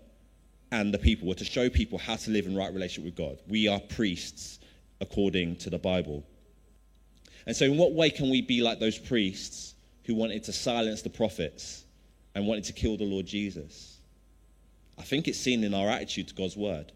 [0.71, 1.27] and the people.
[1.27, 3.37] We're to show people how to live in right relationship with God.
[3.47, 4.57] We are priests
[4.99, 6.23] according to the Bible.
[7.45, 11.03] And so, in what way can we be like those priests who wanted to silence
[11.03, 11.83] the prophets
[12.33, 13.99] and wanted to kill the Lord Jesus?
[14.97, 16.91] I think it's seen in our attitude to God's word.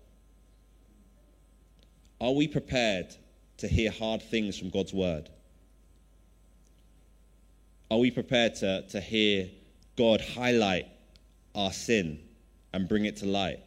[2.20, 3.08] Are we prepared
[3.58, 5.30] to hear hard things from God's word?
[7.92, 9.50] Are we prepared to, to hear
[9.98, 10.88] God highlight
[11.54, 12.20] our sin
[12.74, 13.60] and bring it to light?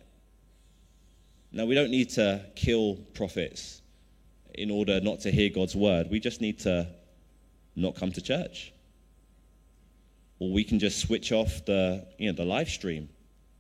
[1.53, 3.81] Now, we don't need to kill prophets
[4.55, 6.11] in order not to hear God's word.
[6.11, 6.89] We just need to
[7.77, 8.73] not come to church.
[10.41, 13.09] Or we can just switch off the, you know, the live stream.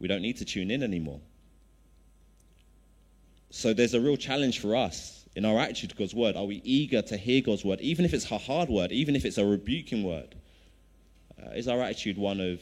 [0.01, 1.21] We don't need to tune in anymore.
[3.51, 6.37] So there's a real challenge for us in our attitude to God's word.
[6.37, 9.25] Are we eager to hear God's word, even if it's a hard word, even if
[9.25, 10.35] it's a rebuking word?
[11.41, 12.61] Uh, is our attitude one of,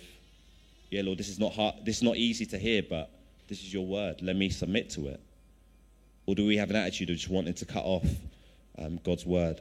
[0.91, 3.11] yeah, Lord, this is not hard, this is not easy to hear, but
[3.49, 4.23] this is your word.
[4.23, 5.21] Let me submit to it.
[6.27, 8.07] Or do we have an attitude of just wanting to cut off
[8.79, 9.61] um, God's word?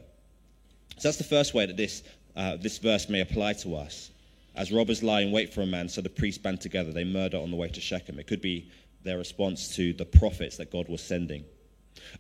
[0.98, 2.04] So that's the first way that this,
[2.36, 4.12] uh, this verse may apply to us.
[4.56, 6.92] As robbers lie in wait for a man, so the priests band together.
[6.92, 8.20] They murder on the way to Shechem.
[8.20, 8.72] It could be
[9.06, 11.46] their response to the prophets that God was sending.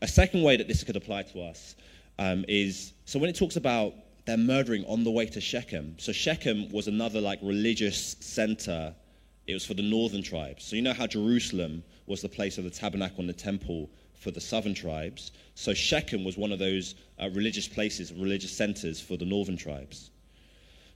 [0.01, 1.75] A second way that this could apply to us
[2.17, 3.93] um, is so when it talks about
[4.25, 5.95] they're murdering on the way to Shechem.
[5.99, 8.95] So Shechem was another like religious center.
[9.45, 10.63] It was for the northern tribes.
[10.63, 14.31] So you know how Jerusalem was the place of the tabernacle and the temple for
[14.31, 15.31] the southern tribes.
[15.53, 20.09] So Shechem was one of those uh, religious places, religious centers for the northern tribes.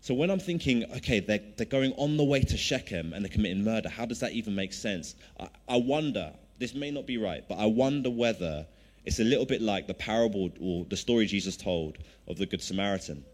[0.01, 3.31] So when I'm thinking, okay, they're, they're going on the way to Shechem and they're
[3.31, 5.15] committing murder, how does that even make sense?
[5.39, 8.65] I, I wonder, this may not be right, but I wonder whether
[9.05, 12.61] it's a little bit like the parable or the story Jesus told of the Good
[12.61, 13.25] Samaritan.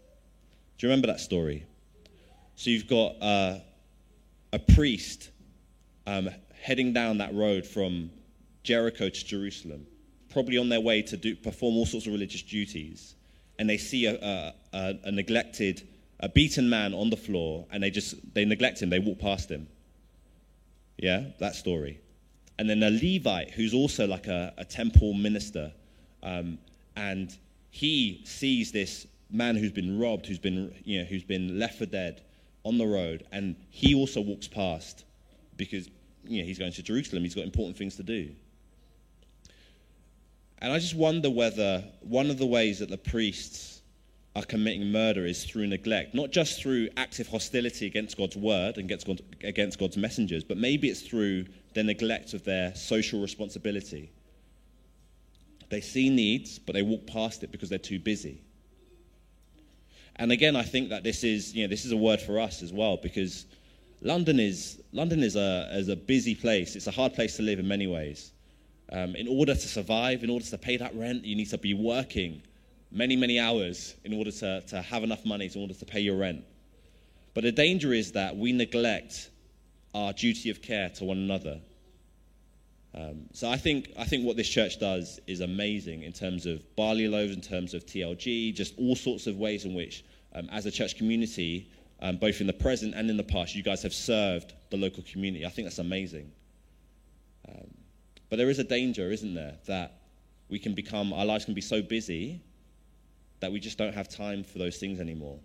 [0.78, 1.64] Do you remember that story?
[2.56, 3.58] So you've got uh,
[4.52, 5.30] a priest
[6.06, 8.10] um, heading down that road from
[8.62, 9.86] Jericho to Jerusalem,
[10.30, 13.14] probably on their way to do, perform all sorts of religious duties,
[13.58, 15.86] and they see a, a, a neglected,
[16.20, 18.90] a beaten man on the floor, and they just they neglect him.
[18.90, 19.68] They walk past him.
[20.98, 22.00] Yeah, that story
[22.58, 25.72] and then a Levite who's also like a, a temple minister.
[26.22, 26.58] Um,
[26.96, 27.36] and
[27.70, 31.86] he sees this man who's been robbed, who's been, you know, who's been left for
[31.86, 32.22] dead
[32.64, 35.04] on the road, and he also walks past
[35.56, 35.88] because
[36.24, 38.30] you know, he's going to Jerusalem, he's got important things to do.
[40.58, 43.75] And I just wonder whether one of the ways that the priests
[44.36, 48.90] are committing murder is through neglect, not just through active hostility against God's word and
[49.42, 54.10] against God's messengers, but maybe it's through their neglect of their social responsibility.
[55.70, 58.42] They see needs, but they walk past it because they're too busy.
[60.16, 62.62] And again, I think that this is, you know, this is a word for us
[62.62, 63.46] as well because
[64.02, 66.76] London is, London is a, is a busy place.
[66.76, 68.32] It's a hard place to live in many ways.
[68.92, 71.72] Um, in order to survive, in order to pay that rent, you need to be
[71.72, 72.42] working
[72.90, 76.16] many, many hours in order to, to have enough money in order to pay your
[76.16, 76.44] rent.
[77.34, 79.30] But the danger is that we neglect
[79.94, 81.60] our duty of care to one another.
[82.94, 86.62] Um, so I think, I think what this church does is amazing in terms of
[86.76, 90.64] barley loaves, in terms of TLG, just all sorts of ways in which, um, as
[90.64, 91.68] a church community,
[92.00, 95.02] um, both in the present and in the past, you guys have served the local
[95.10, 95.44] community.
[95.44, 96.30] I think that's amazing.
[97.48, 97.68] Um,
[98.30, 100.00] but there is a danger, isn't there, that
[100.48, 102.40] we can become, our lives can be so busy
[103.40, 105.38] that we just don't have time for those things anymore.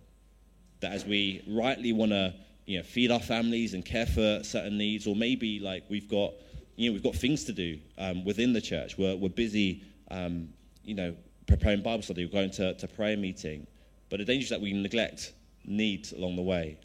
[0.79, 2.33] That as we rightly want to
[2.65, 6.33] you know, feed our families and care for certain needs, or maybe like we've got,
[6.75, 8.97] you know, we've got things to do um, within the church.
[8.97, 10.49] We're, we're busy, um,
[10.83, 11.15] you know,
[11.47, 13.67] preparing Bible study, we're going to, to prayer meeting.
[14.09, 15.33] But the danger is that we neglect
[15.65, 16.77] needs along the way.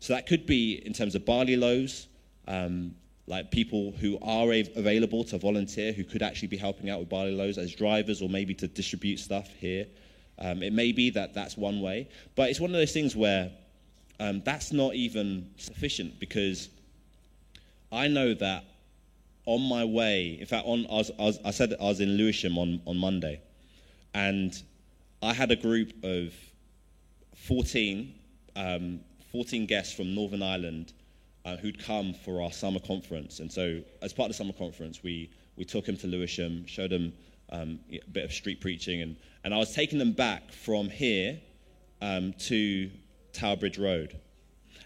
[0.00, 2.08] So that could be in terms of barley loaves,
[2.48, 2.94] um,
[3.26, 7.32] like people who are available to volunteer, who could actually be helping out with barley
[7.32, 9.86] loaves as drivers or maybe to distribute stuff here.
[10.40, 13.50] Um, it may be that that's one way, but it's one of those things where
[14.18, 16.68] um, that's not even sufficient because
[17.92, 18.64] I know that
[19.46, 22.16] on my way, in fact, on, I, was, I, was, I said I was in
[22.16, 23.40] Lewisham on, on Monday,
[24.14, 24.60] and
[25.22, 26.32] I had a group of
[27.34, 28.14] 14
[28.56, 29.00] um,
[29.32, 30.92] 14 guests from Northern Ireland
[31.44, 33.40] uh, who'd come for our summer conference.
[33.40, 36.90] And so, as part of the summer conference, we, we took them to Lewisham, showed
[36.90, 37.12] them
[37.50, 41.40] um, a bit of street preaching, and, and I was taking them back from here
[42.02, 42.90] um, to
[43.32, 44.18] Tower Bridge Road.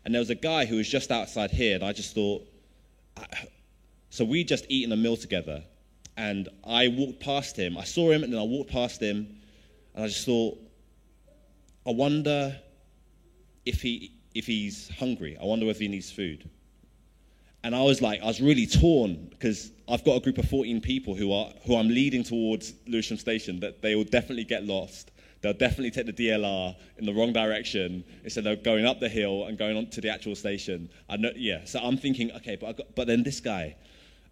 [0.04, 2.46] And there was a guy who was just outside here, and I just thought,
[4.10, 5.64] so we just eaten a meal together,
[6.16, 7.76] and I walked past him.
[7.78, 9.36] I saw him, and then I walked past him,
[9.94, 10.58] and I just thought,
[11.86, 12.56] I wonder
[13.64, 15.36] if he if he's hungry.
[15.40, 16.48] I wonder if he needs food.
[17.64, 20.82] And I was like, I was really torn because I've got a group of 14
[20.82, 25.12] people who are who I'm leading towards Lewisham Station that they will definitely get lost.
[25.40, 29.46] They'll definitely take the DLR in the wrong direction instead of going up the hill
[29.46, 30.90] and going on to the actual station.
[31.08, 31.64] I know, yeah.
[31.64, 33.76] So I'm thinking, okay, but got, but then this guy,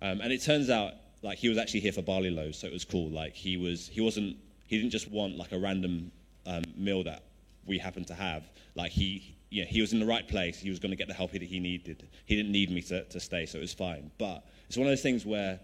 [0.02, 0.92] um, and it turns out
[1.22, 3.10] like he was actually here for barley loaves, so it was cool.
[3.10, 6.12] Like he was, he wasn't, he didn't just want like a random
[6.46, 7.24] um, meal that
[7.66, 8.44] we happened to have.
[8.74, 10.58] Like he, know, he was in the right place.
[10.58, 12.08] He was going to get the help that he needed.
[12.24, 14.10] He didn't need me to, to stay, so it was fine.
[14.16, 15.60] But it's one of those things where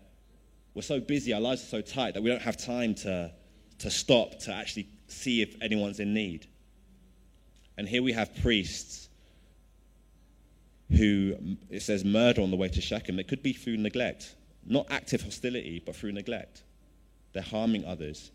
[0.75, 3.33] we're so busy, our lives are so tight that we don't have time to,
[3.79, 6.47] to stop to actually see if anyone's in need.
[7.79, 9.09] And here we have priests
[10.91, 11.35] who,
[11.71, 13.19] it says, murder on the way to Shechem.
[13.19, 14.35] It could be through neglect,
[14.67, 16.63] not active hostility, but through neglect.
[17.33, 18.31] They're harming others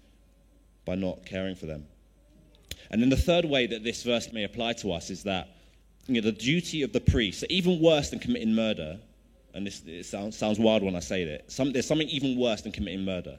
[0.86, 1.86] by not caring for them.
[2.92, 5.50] And then the third way that this verse may apply to us is that
[6.08, 9.00] you know, the duty of the priest, even worse than committing murder,
[9.54, 12.62] and this it sounds, sounds wild when I say that, some, there's something even worse
[12.62, 13.38] than committing murder.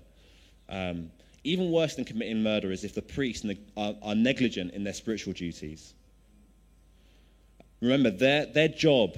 [0.68, 1.10] Um,
[1.44, 5.34] even worse than committing murder is if the priests are, are negligent in their spiritual
[5.34, 5.92] duties.
[7.80, 9.14] Remember, their, their job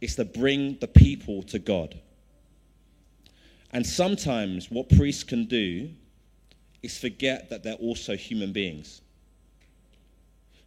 [0.00, 1.98] is to bring the people to God.
[3.72, 5.90] And sometimes what priests can do
[6.82, 9.00] is forget that they're also human beings.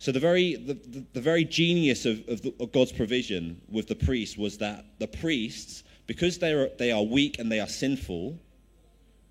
[0.03, 0.73] So the very, the,
[1.13, 5.07] the, very genius of, of, the, of, God's provision with the priests was that the
[5.07, 8.37] priests, because they are, they are weak and they are sinful,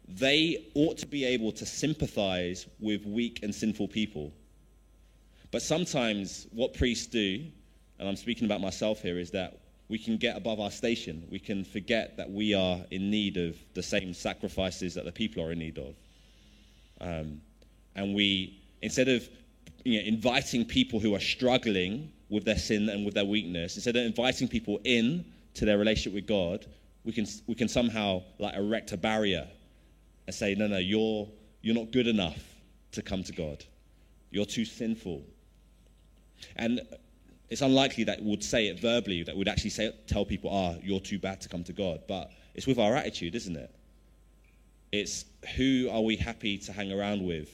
[0.09, 4.33] they ought to be able to sympathize with weak and sinful people.
[5.51, 7.45] But sometimes what priests do,
[7.99, 9.59] and I'm speaking about myself here, is that
[9.91, 11.29] we can get above our station.
[11.31, 15.45] We can forget that we are in need of the same sacrifices that the people
[15.45, 15.95] are in need of.
[17.03, 17.43] Um,
[17.95, 19.29] and we, instead of
[19.85, 23.97] you know, inviting people who are struggling with their sin and with their weakness, instead
[23.97, 26.67] of inviting people in to their relationship with God,
[27.05, 29.47] we can, we can somehow like erect a barrier
[30.27, 31.29] and say, no, no, you're,
[31.63, 32.39] you're not good enough
[32.93, 33.65] to come to God.
[34.31, 35.23] You're too sinful.
[36.57, 36.81] And
[37.51, 40.77] it's unlikely that we would say it verbally, that we'd actually say, tell people, ah,
[40.83, 42.01] you're too bad to come to God.
[42.09, 43.71] But it's with our attitude, isn't it?
[44.91, 45.25] It's
[45.57, 47.51] who are we happy to hang around with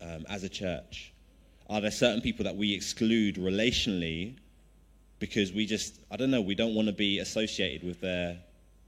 [0.00, 1.12] um, as a church?
[1.68, 4.36] Are there certain people that we exclude relationally
[5.18, 8.38] because we just, I don't know, we don't want to be associated with their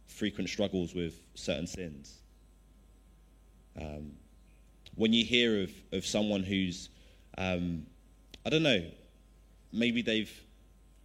[0.06, 2.18] frequent struggles with certain sins?
[3.78, 4.12] Um,
[4.94, 6.88] when you hear of, of someone who's,
[7.36, 7.86] um,
[8.46, 8.82] I don't know,
[9.72, 10.32] maybe they've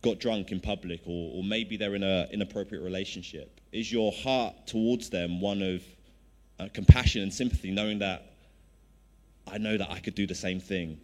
[0.02, 4.68] got drunk in public or, or maybe they're in an inappropriate relationship, is your heart
[4.68, 5.84] towards them one of
[6.60, 8.32] uh, compassion and sympathy, knowing that
[9.46, 11.00] I know that I could do the same thing?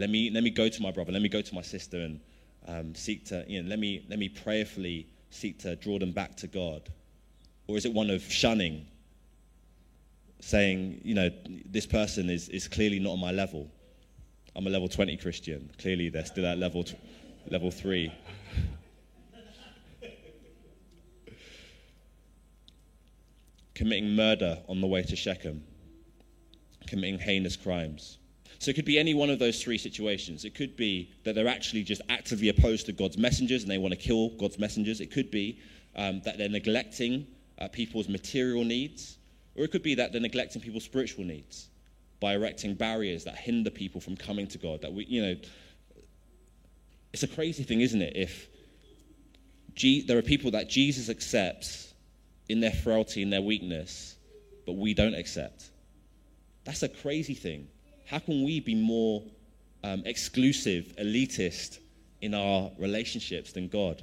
[0.00, 2.20] Let me, let me go to my brother, let me go to my sister and
[2.66, 6.38] um, seek to, you know, let me, let me prayerfully seek to draw them back
[6.38, 6.88] to God?
[7.66, 8.86] Or is it one of shunning,
[10.40, 11.28] saying, you know,
[11.66, 13.70] this person is, is clearly not on my level?
[14.56, 15.70] I'm a level 20 Christian.
[15.78, 16.96] Clearly, they're still at level, t-
[17.50, 18.10] level 3.
[23.74, 25.62] Committing murder on the way to Shechem,
[26.86, 28.16] committing heinous crimes.
[28.60, 30.44] So it could be any one of those three situations.
[30.44, 33.92] It could be that they're actually just actively opposed to God's messengers and they want
[33.92, 35.00] to kill God's messengers.
[35.00, 35.58] It could be
[35.96, 37.26] um, that they're neglecting
[37.58, 39.16] uh, people's material needs,
[39.56, 41.68] or it could be that they're neglecting people's spiritual needs
[42.20, 44.82] by erecting barriers that hinder people from coming to God.
[44.82, 45.36] That we, you know,
[47.14, 48.14] it's a crazy thing, isn't it?
[48.14, 48.46] If
[49.74, 51.94] G- there are people that Jesus accepts
[52.50, 54.16] in their frailty, in their weakness,
[54.66, 55.70] but we don't accept.
[56.64, 57.68] That's a crazy thing.
[58.10, 59.22] How can we be more
[59.84, 61.78] um, exclusive, elitist
[62.20, 64.02] in our relationships than God?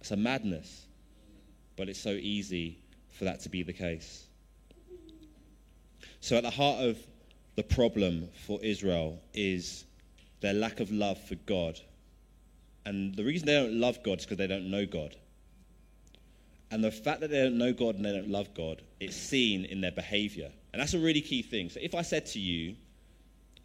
[0.00, 0.86] It's a madness.
[1.76, 2.78] But it's so easy
[3.08, 4.26] for that to be the case.
[6.20, 6.98] So, at the heart of
[7.56, 9.86] the problem for Israel is
[10.40, 11.80] their lack of love for God.
[12.86, 15.16] And the reason they don't love God is because they don't know God.
[16.70, 19.64] And the fact that they don't know God and they don't love God, it's seen
[19.64, 20.52] in their behavior.
[20.72, 21.70] And that's a really key thing.
[21.70, 22.76] So if I said to you,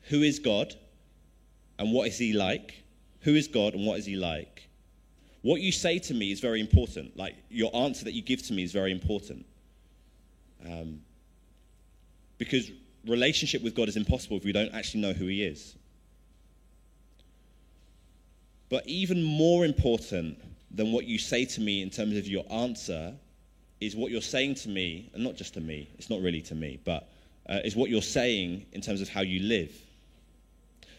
[0.10, 0.74] who is God
[1.80, 2.84] and what is he like?
[3.22, 4.68] Who is God and what is he like?
[5.42, 7.16] What you say to me is very important.
[7.16, 9.46] Like your answer that you give to me is very important.
[10.66, 11.02] Um,
[12.38, 12.72] because
[13.06, 15.76] relationship with God is impossible if we don't actually know who he is.
[18.70, 20.38] But even more important
[20.72, 23.14] than what you say to me in terms of your answer
[23.80, 26.56] is what you're saying to me, and not just to me, it's not really to
[26.56, 27.10] me, but
[27.48, 29.72] uh, is what you're saying in terms of how you live.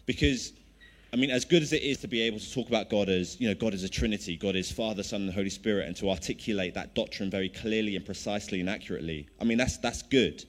[0.09, 0.55] Because,
[1.13, 3.39] I mean, as good as it is to be able to talk about God as,
[3.39, 6.09] you know, God is a Trinity, God is Father, Son, and Holy Spirit, and to
[6.09, 10.47] articulate that doctrine very clearly and precisely and accurately, I mean, that's, that's good.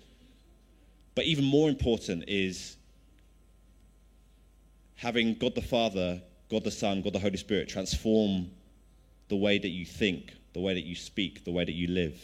[1.14, 2.78] But even more important is
[4.96, 8.50] having God the Father, God the Son, God the Holy Spirit transform
[9.28, 12.18] the way that you think, the way that you speak, the way that you live?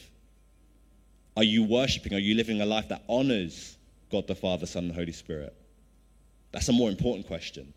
[1.35, 2.13] Are you worshiping?
[2.13, 3.75] Are you living a life that honors
[4.09, 5.53] God the Father, Son, and Holy Spirit?
[6.55, 7.73] That's a more important question.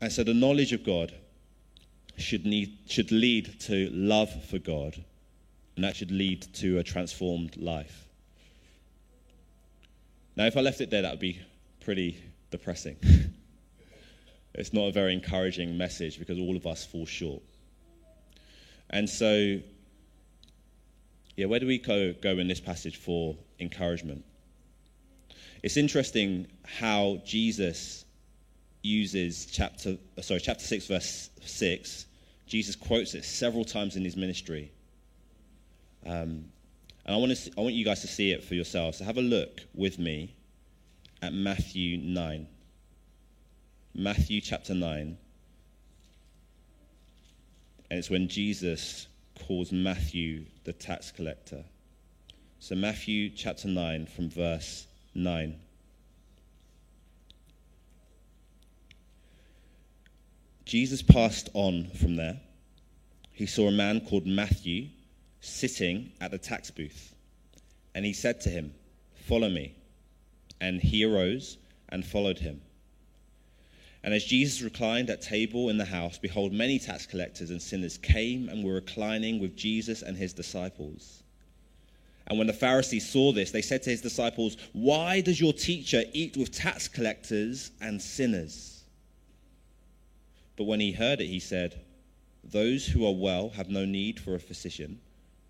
[0.00, 1.12] And so the knowledge of God
[2.16, 4.94] should, need, should lead to love for God,
[5.74, 8.06] and that should lead to a transformed life.
[10.36, 11.40] Now, if I left it there, that would be
[11.80, 12.22] pretty
[12.52, 12.96] depressing.
[14.54, 17.42] it's not a very encouraging message because all of us fall short.
[18.90, 19.58] And so,
[21.34, 24.24] yeah, where do we go, go in this passage for encouragement?
[25.64, 28.04] It's interesting how Jesus
[28.82, 32.04] uses chapter, sorry, chapter 6, verse 6.
[32.46, 34.70] Jesus quotes it several times in his ministry.
[36.04, 36.44] Um,
[37.06, 38.98] and I want, to, I want you guys to see it for yourselves.
[38.98, 40.34] So have a look with me
[41.22, 42.46] at Matthew 9.
[43.94, 45.16] Matthew chapter 9.
[47.88, 49.06] And it's when Jesus
[49.46, 51.64] calls Matthew the tax collector.
[52.58, 55.56] So, Matthew chapter 9, from verse 9.
[60.64, 62.40] Jesus passed on from there.
[63.32, 64.88] He saw a man called Matthew
[65.40, 67.14] sitting at the tax booth.
[67.94, 68.74] And he said to him,
[69.26, 69.74] Follow me.
[70.60, 71.58] And he arose
[71.88, 72.60] and followed him.
[74.04, 77.98] And as Jesus reclined at table in the house, behold, many tax collectors and sinners
[77.98, 81.23] came and were reclining with Jesus and his disciples.
[82.26, 86.04] And when the Pharisees saw this, they said to his disciples, Why does your teacher
[86.12, 88.84] eat with tax collectors and sinners?
[90.56, 91.80] But when he heard it, he said,
[92.42, 95.00] Those who are well have no need for a physician,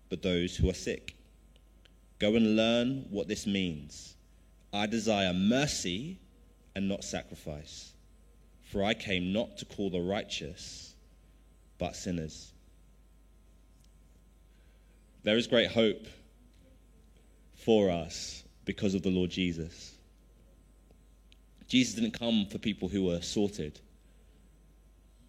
[0.09, 1.15] but those who are sick.
[2.19, 4.15] Go and learn what this means.
[4.73, 6.17] I desire mercy
[6.75, 7.93] and not sacrifice
[8.65, 10.95] for I came not to call the righteous,
[11.77, 12.51] but sinners.
[15.23, 16.05] There is great hope
[17.65, 19.95] for us because of the Lord Jesus.
[21.67, 23.79] Jesus didn't come for people who were sorted.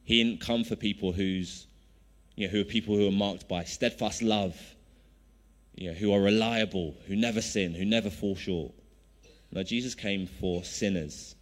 [0.04, 1.66] He didn't come for people who's,
[2.36, 4.56] you know, who are people who are marked by steadfast love,
[5.74, 8.72] you know, who are reliable, who never sin, who never fall short.
[9.50, 11.36] No, Jesus came for sinners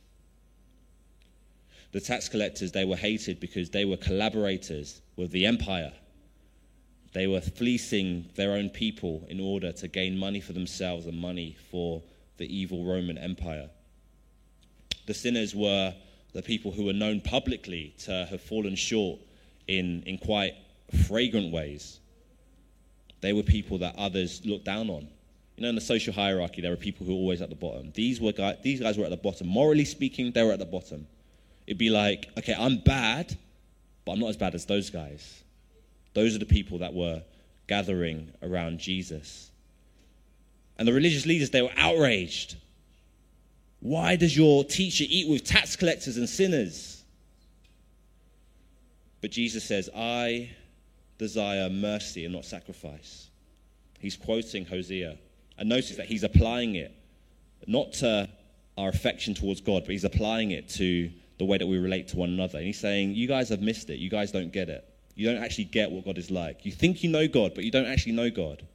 [1.95, 5.93] the tax collectors, they were hated because they were collaborators with the empire.
[7.15, 11.57] They were fleecing their own people in order to gain money for themselves and money
[11.71, 12.03] for
[12.39, 13.71] the evil Roman Empire.
[15.07, 15.95] The sinners were
[16.33, 19.21] the people who were known publicly to have fallen short
[19.69, 20.55] in, in quite
[21.07, 22.01] fragrant ways.
[23.21, 25.07] They were people that others looked down on.
[25.57, 27.93] You know, in the social hierarchy, there were people who were always at the bottom.
[27.95, 29.47] These, were guys, these guys were at the bottom.
[29.47, 31.07] Morally speaking, they were at the bottom.
[31.69, 33.37] It'd be like, okay, I'm bad,
[34.05, 35.44] but I'm not as bad as those guys.
[36.15, 37.23] Those are the people that were
[37.67, 39.51] gathering around Jesus.
[40.79, 42.57] And the religious leaders, they were outraged.
[43.81, 47.03] Why does your teacher eat with tax collectors and sinners?
[49.21, 50.51] But Jesus says, I
[51.19, 53.29] desire mercy and not sacrifice.
[53.99, 55.17] He's quoting Hosea.
[55.59, 56.93] And notice that he's applying it
[57.67, 58.29] not to
[58.77, 62.17] our affection towards God, but he's applying it to the way that we relate to
[62.17, 62.59] one another.
[62.59, 63.99] And he's saying, You guys have missed it.
[63.99, 64.85] You guys don't get it.
[65.15, 66.65] You don't actually get what God is like.
[66.65, 68.67] You think you know God, but you don't actually know God.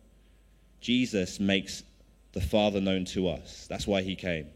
[0.79, 1.83] Jesus makes
[2.31, 3.67] the Father known to us.
[3.67, 4.47] That's why he came.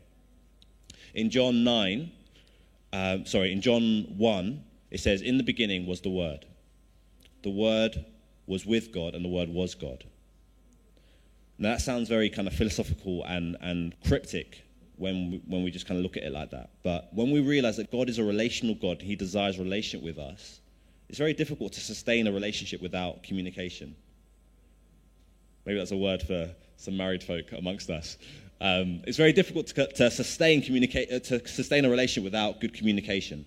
[1.13, 2.11] In John 9,
[2.93, 6.45] um, sorry, in John 1, it says, In the beginning was the Word.
[7.41, 8.05] The Word
[8.47, 10.03] was with God, and the Word was God.
[11.57, 14.63] Now, that sounds very kind of philosophical and, and cryptic
[14.97, 16.69] when we, when we just kind of look at it like that.
[16.83, 20.61] But when we realize that God is a relational God, He desires relationship with us,
[21.09, 23.95] it's very difficult to sustain a relationship without communication.
[25.65, 28.17] Maybe that's a word for some married folk amongst us.
[28.59, 32.73] Um, it's very difficult to, to sustain communicate uh, to sustain a relationship without good
[32.73, 33.45] communication.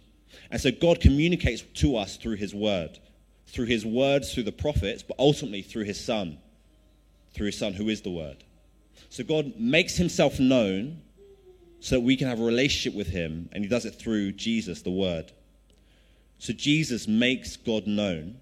[0.50, 2.98] And so God communicates to us through His Word,
[3.46, 6.38] through His words, through the prophets, but ultimately through His Son,
[7.32, 8.44] through His Son, who is the Word.
[9.08, 11.00] So God makes Himself known
[11.80, 14.82] so that we can have a relationship with Him, and He does it through Jesus,
[14.82, 15.32] the Word.
[16.38, 18.36] So Jesus makes God known.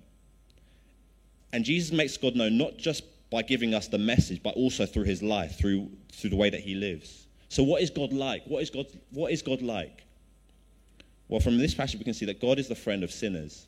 [1.52, 5.04] And Jesus makes God known not just by giving us the message, but also through
[5.04, 7.26] his life, through, through the way that he lives.
[7.48, 8.44] So, what is God like?
[8.46, 10.04] What is God, what is God like?
[11.28, 13.66] Well, from this passage, we can see that God is the friend of sinners.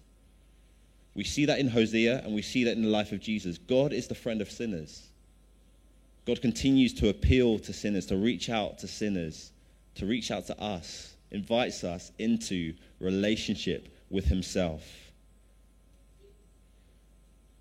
[1.14, 3.58] We see that in Hosea, and we see that in the life of Jesus.
[3.58, 5.08] God is the friend of sinners.
[6.26, 9.52] God continues to appeal to sinners, to reach out to sinners,
[9.94, 14.82] to reach out to us, invites us into relationship with himself.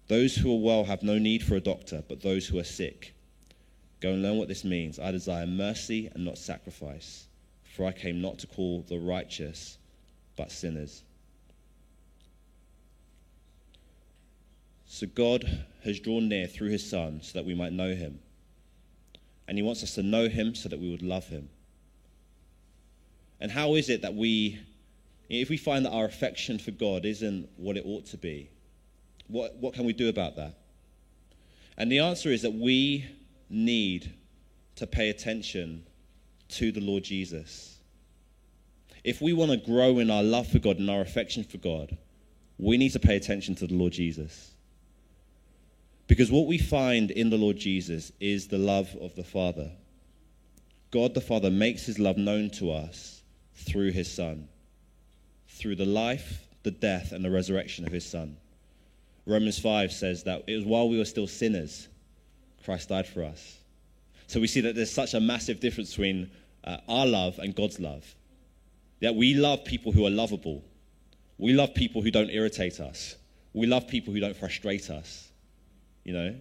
[0.07, 3.15] Those who are well have no need for a doctor, but those who are sick.
[4.01, 4.99] Go and learn what this means.
[4.99, 7.25] I desire mercy and not sacrifice,
[7.75, 9.77] for I came not to call the righteous,
[10.35, 11.01] but sinners.
[14.85, 18.19] So God has drawn near through his Son so that we might know him.
[19.47, 21.49] And he wants us to know him so that we would love him.
[23.39, 24.59] And how is it that we
[25.29, 28.49] if we find that our affection for God isn't what it ought to be,
[29.27, 30.55] what, what can we do about that?
[31.77, 33.05] And the answer is that we
[33.49, 34.13] need
[34.75, 35.85] to pay attention
[36.49, 37.77] to the Lord Jesus.
[39.03, 41.97] If we want to grow in our love for God and our affection for God,
[42.57, 44.51] we need to pay attention to the Lord Jesus.
[46.07, 49.71] Because what we find in the Lord Jesus is the love of the Father.
[50.91, 53.23] God the Father makes his love known to us
[53.55, 54.47] through his Son
[55.55, 58.37] through the life, the death, and the resurrection of his Son.
[59.25, 61.87] Romans 5 says that it was while we were still sinners,
[62.63, 63.59] Christ died for us.
[64.27, 66.29] So we see that there's such a massive difference between
[66.63, 68.03] uh, our love and God's love.
[69.01, 70.63] That we love people who are lovable.
[71.37, 73.15] We love people who don't irritate us.
[73.53, 75.29] We love people who don't frustrate us.
[76.03, 76.35] You know?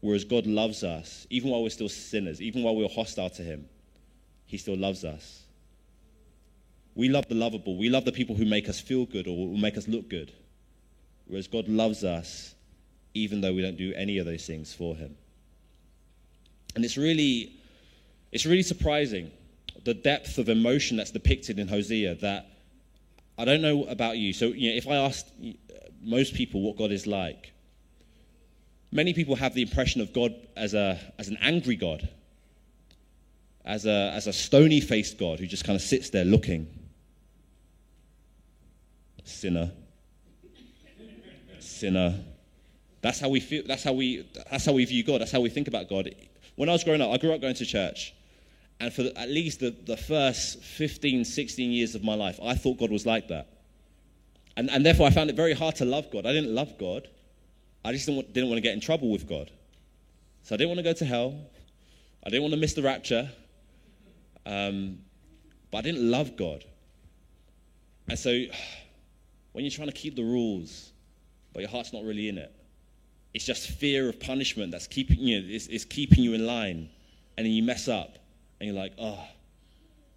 [0.00, 3.68] Whereas God loves us, even while we're still sinners, even while we're hostile to Him,
[4.46, 5.41] He still loves us.
[6.94, 7.76] We love the lovable.
[7.76, 10.32] We love the people who make us feel good or will make us look good.
[11.26, 12.54] Whereas God loves us
[13.14, 15.16] even though we don't do any of those things for him.
[16.74, 17.52] And it's really,
[18.30, 19.30] it's really surprising
[19.84, 22.46] the depth of emotion that's depicted in Hosea that
[23.36, 24.32] I don't know about you.
[24.32, 25.30] So, you know, if I asked
[26.02, 27.52] most people what God is like,
[28.90, 32.08] many people have the impression of God as, a, as an angry God,
[33.64, 36.66] as a, as a stony faced God who just kind of sits there looking
[39.24, 39.70] sinner,
[41.58, 42.18] sinner.
[43.00, 43.62] That's how we feel.
[43.66, 44.26] That's how we.
[44.50, 45.20] That's how we view God.
[45.20, 46.14] That's how we think about God.
[46.56, 48.14] When I was growing up, I grew up going to church,
[48.80, 52.78] and for at least the, the first 15, 16 years of my life, I thought
[52.78, 53.48] God was like that,
[54.56, 56.26] and and therefore I found it very hard to love God.
[56.26, 57.08] I didn't love God.
[57.84, 59.50] I just didn't want, didn't want to get in trouble with God,
[60.42, 61.34] so I didn't want to go to hell.
[62.24, 63.30] I didn't want to miss the rapture.
[64.46, 64.98] Um,
[65.72, 66.64] but I didn't love God.
[68.08, 68.44] And so
[69.52, 70.92] when you're trying to keep the rules,
[71.52, 72.52] but your heart's not really in it.
[73.34, 76.88] It's just fear of punishment that's keeping you, is, is keeping you in line.
[77.36, 78.18] And then you mess up,
[78.60, 79.18] and you're like, oh,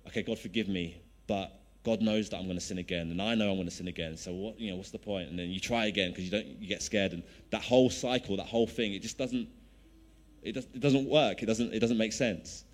[0.08, 1.52] okay, God forgive me, but
[1.84, 3.88] God knows that I'm going to sin again, and I know I'm going to sin
[3.88, 4.18] again.
[4.18, 5.30] So what, you know, what's the point?
[5.30, 8.36] And then you try again because you don't, you get scared, and that whole cycle,
[8.38, 9.48] that whole thing, it just doesn't,
[10.42, 11.42] it, does, it doesn't work.
[11.42, 12.66] It doesn't, it doesn't make sense.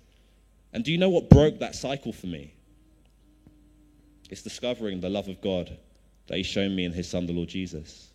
[0.72, 2.54] And do you know what broke that cycle for me?
[4.30, 5.76] It's discovering the love of God
[6.26, 8.08] that He's shown me in His Son, the Lord Jesus.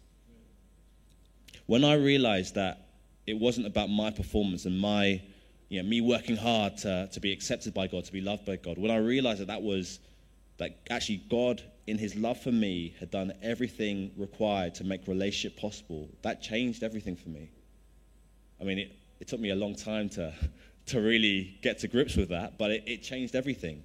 [1.65, 2.87] When I realized that
[3.25, 5.21] it wasn't about my performance and my,
[5.67, 8.55] you know, me working hard to, to be accepted by God, to be loved by
[8.55, 9.99] God, when I realized that that was,
[10.57, 15.59] that actually God, in His love for me, had done everything required to make relationship
[15.59, 17.49] possible, that changed everything for me.
[18.61, 20.33] I mean, it, it took me a long time to,
[20.87, 23.83] to really get to grips with that, but it, it changed everything.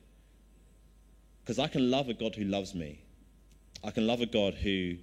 [1.43, 3.02] Because I can love a God who loves me.
[3.85, 4.97] I can love a God who,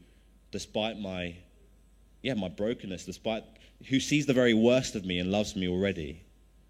[0.52, 1.36] despite my,
[2.22, 3.44] yeah, my brokenness, despite
[3.88, 6.22] who sees the very worst of me and loves me already.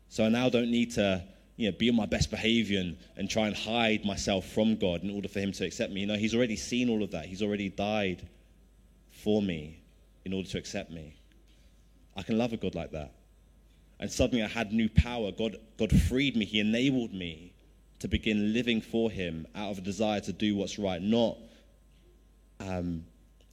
[0.10, 1.24] So I now don't need to,
[1.56, 5.04] you know, be on my best behavior and, and try and hide myself from God
[5.04, 6.02] in order for Him to accept me.
[6.02, 7.26] You know, He's already seen all of that.
[7.26, 8.28] He's already died
[9.12, 9.80] for me
[10.26, 11.16] in order to accept me.
[12.16, 13.12] I can love a God like that.
[14.00, 15.32] And suddenly I had new power.
[15.32, 16.46] God, God freed me.
[16.46, 17.54] He enabled me
[18.00, 21.38] to begin living for Him out of a desire to do what's right, not
[22.60, 23.06] um,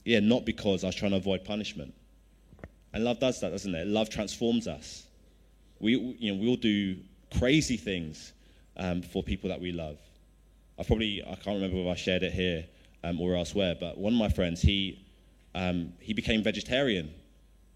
[0.05, 1.93] yeah, not because I was trying to avoid punishment.
[2.93, 3.87] And love does that, doesn't it?
[3.87, 5.05] Love transforms us.
[5.79, 6.97] We, you know, we all do
[7.37, 8.33] crazy things
[8.77, 9.97] um, for people that we love.
[10.79, 12.65] I probably, I can't remember if I shared it here
[13.03, 15.05] um, or elsewhere, but one of my friends, he,
[15.55, 17.13] um, he became vegetarian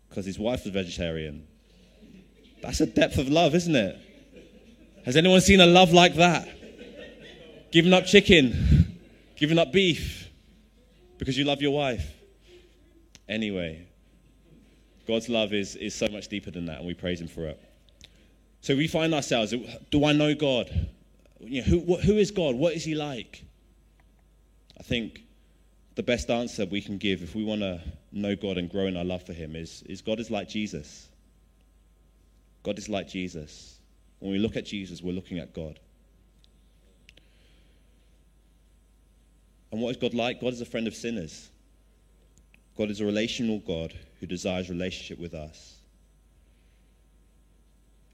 [0.10, 1.46] because his wife was vegetarian.
[2.62, 3.98] That's a depth of love, isn't it?
[5.06, 6.48] Has anyone seen a love like that?
[7.72, 9.00] Giving up chicken,
[9.36, 10.21] giving up beef
[11.22, 12.16] because you love your wife.
[13.30, 13.86] Anyway,
[15.08, 17.62] God's love is, is so much deeper than that, and we praise Him for it.
[18.62, 19.54] So we find ourselves
[19.92, 20.88] do I know God?
[21.40, 22.56] You know, who, who is God?
[22.56, 23.44] What is He like?
[24.80, 25.22] I think
[25.94, 27.80] the best answer we can give if we want to
[28.12, 31.08] know God and grow in our love for Him is, is God is like Jesus.
[32.64, 33.78] God is like Jesus.
[34.18, 35.80] When we look at Jesus, we're looking at God.
[39.72, 40.42] And what is God like?
[40.42, 41.50] God is a friend of sinners.
[42.78, 45.76] God is a relational God who desires relationship with us.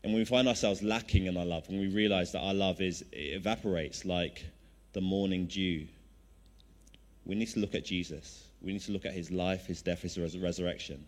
[0.04, 2.80] And when we find ourselves lacking in our love, when we realize that our love
[2.80, 4.46] is evaporates like
[4.94, 5.88] the morning dew,
[7.26, 8.48] we need to look at Jesus.
[8.62, 11.06] We need to look at his life, his death, his res- resurrection.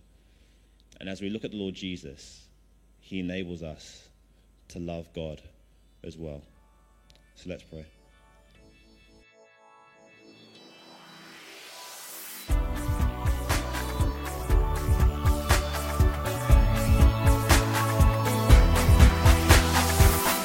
[1.00, 2.46] And as we look at the Lord Jesus,
[3.00, 4.08] he enables us
[4.70, 5.42] to love God
[6.04, 6.42] as well.
[7.36, 7.86] So let's pray.